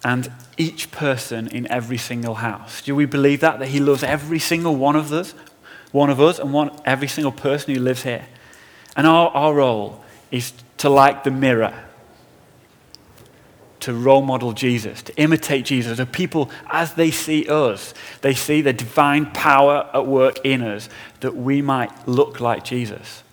And 0.03 0.31
each 0.57 0.91
person 0.91 1.47
in 1.47 1.69
every 1.71 1.97
single 1.97 2.35
house. 2.35 2.81
Do 2.81 2.95
we 2.95 3.05
believe 3.05 3.39
that? 3.41 3.59
That 3.59 3.69
He 3.69 3.79
loves 3.79 4.03
every 4.03 4.39
single 4.39 4.75
one 4.75 4.95
of 4.95 5.11
us? 5.11 5.33
one 5.91 6.09
of 6.09 6.19
us 6.19 6.39
and 6.39 6.53
one, 6.53 6.71
every 6.85 7.07
single 7.07 7.31
person 7.31 7.73
who 7.73 7.81
lives 7.81 8.03
here. 8.03 8.25
And 8.95 9.07
our, 9.07 9.29
our 9.29 9.53
role 9.53 10.03
is 10.31 10.53
to, 10.77 10.89
like 10.89 11.23
the 11.23 11.31
mirror, 11.31 11.87
to 13.79 13.93
role 13.93 14.21
model 14.21 14.53
Jesus, 14.53 15.01
to 15.03 15.15
imitate 15.15 15.65
Jesus. 15.65 15.97
The 15.97 16.05
people, 16.05 16.49
as 16.69 16.93
they 16.95 17.11
see 17.11 17.47
us, 17.47 17.93
they 18.21 18.33
see 18.33 18.61
the 18.61 18.73
divine 18.73 19.27
power 19.27 19.89
at 19.93 20.05
work 20.05 20.39
in 20.43 20.61
us 20.61 20.89
that 21.21 21.35
we 21.35 21.61
might 21.61 22.07
look 22.07 22.39
like 22.39 22.63
Jesus. 22.63 23.23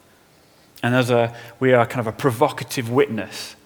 And 0.83 0.95
as 0.95 1.11
a, 1.11 1.35
we 1.61 1.73
are 1.73 1.87
kind 1.87 2.01
of 2.01 2.07
a 2.07 2.17
provocative 2.17 2.91
witness 2.91 3.57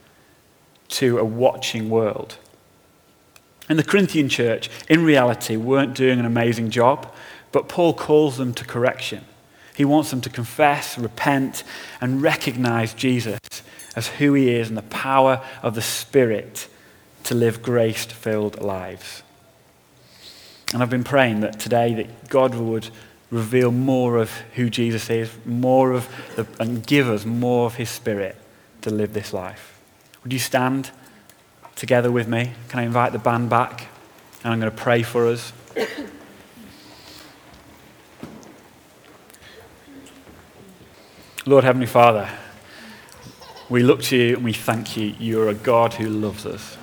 to 0.89 1.19
a 1.19 1.25
watching 1.25 1.91
world. 1.91 2.39
And 3.69 3.79
the 3.79 3.85
Corinthian 3.85 4.29
church, 4.29 4.71
in 4.89 5.05
reality, 5.05 5.57
weren't 5.57 5.95
doing 5.95 6.19
an 6.19 6.25
amazing 6.25 6.71
job, 6.71 7.13
but 7.53 7.69
Paul 7.69 7.93
calls 7.93 8.39
them 8.39 8.55
to 8.55 8.65
correction. 8.65 9.25
He 9.77 9.85
wants 9.85 10.11
them 10.11 10.21
to 10.23 10.31
confess, 10.31 10.97
repent, 10.97 11.65
and 12.01 12.23
recognize 12.23 12.95
Jesus 12.95 13.39
as 13.99 14.07
who 14.07 14.33
he 14.35 14.49
is 14.55 14.69
and 14.69 14.79
the 14.79 14.83
power 14.83 15.45
of 15.61 15.75
the 15.75 15.83
Spirit 15.83 16.69
to 17.25 17.35
live 17.35 17.63
grace 17.63 18.05
filled 18.07 18.63
lives. 18.63 19.25
And 20.73 20.81
I've 20.81 20.89
been 20.89 21.03
praying 21.03 21.41
that 21.41 21.59
today 21.59 21.95
that 21.95 22.29
God 22.29 22.55
would 22.55 22.91
reveal 23.31 23.73
more 23.73 24.19
of 24.19 24.31
who 24.55 24.71
Jesus 24.71 25.11
is, 25.11 25.31
more 25.45 25.91
of 25.93 26.09
the, 26.37 26.47
and 26.61 26.87
give 26.87 27.09
us 27.09 27.27
more 27.27 27.67
of 27.67 27.75
his 27.75 27.91
spirit 27.91 28.37
to 28.83 28.91
live 28.91 29.13
this 29.15 29.33
life. 29.33 29.81
Would 30.23 30.33
you 30.33 30.39
stand 30.39 30.93
together 31.75 32.13
with 32.13 32.29
me? 32.29 32.53
Can 32.69 32.79
I 32.79 32.85
invite 32.85 33.11
the 33.13 33.19
band 33.19 33.51
back? 33.51 33.89
And 34.45 34.53
I'm 34.53 34.61
going 34.61 34.71
to 34.71 34.77
pray 34.79 35.03
for 35.03 35.27
us. 35.27 35.53
Lord 41.45 41.65
Heavenly 41.65 41.87
Father, 41.87 42.31
we 43.69 43.83
look 43.83 44.03
to 44.05 44.17
you 44.17 44.37
and 44.37 44.45
we 44.45 44.53
thank 44.53 44.97
you. 44.97 45.15
You're 45.19 45.49
a 45.49 45.55
God 45.55 45.95
who 45.95 46.09
loves 46.09 46.47
us. 46.47 46.77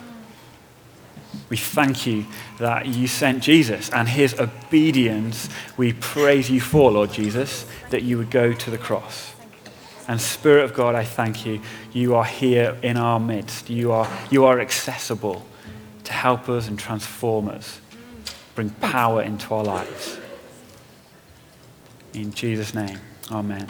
We 1.49 1.57
thank 1.57 2.07
you 2.07 2.25
that 2.59 2.87
you 2.87 3.07
sent 3.07 3.43
Jesus 3.43 3.89
and 3.89 4.07
his 4.07 4.39
obedience. 4.39 5.49
We 5.77 5.93
praise 5.93 6.49
you 6.49 6.61
for, 6.61 6.91
Lord 6.91 7.11
Jesus, 7.11 7.65
that 7.89 8.03
you 8.03 8.17
would 8.17 8.31
go 8.31 8.53
to 8.53 8.69
the 8.69 8.77
cross. 8.77 9.33
And 10.07 10.21
Spirit 10.21 10.63
of 10.63 10.73
God, 10.73 10.95
I 10.95 11.03
thank 11.03 11.45
you. 11.45 11.61
You 11.91 12.15
are 12.15 12.25
here 12.25 12.77
in 12.83 12.97
our 12.97 13.19
midst. 13.19 13.69
You 13.69 13.91
are, 13.91 14.07
you 14.29 14.45
are 14.45 14.59
accessible 14.59 15.45
to 16.03 16.13
help 16.13 16.47
us 16.49 16.67
and 16.67 16.77
transform 16.77 17.49
us, 17.49 17.81
bring 18.53 18.69
power 18.69 19.21
into 19.21 19.53
our 19.53 19.63
lives. 19.63 20.19
In 22.13 22.31
Jesus' 22.31 22.73
name, 22.73 22.99
amen. 23.31 23.67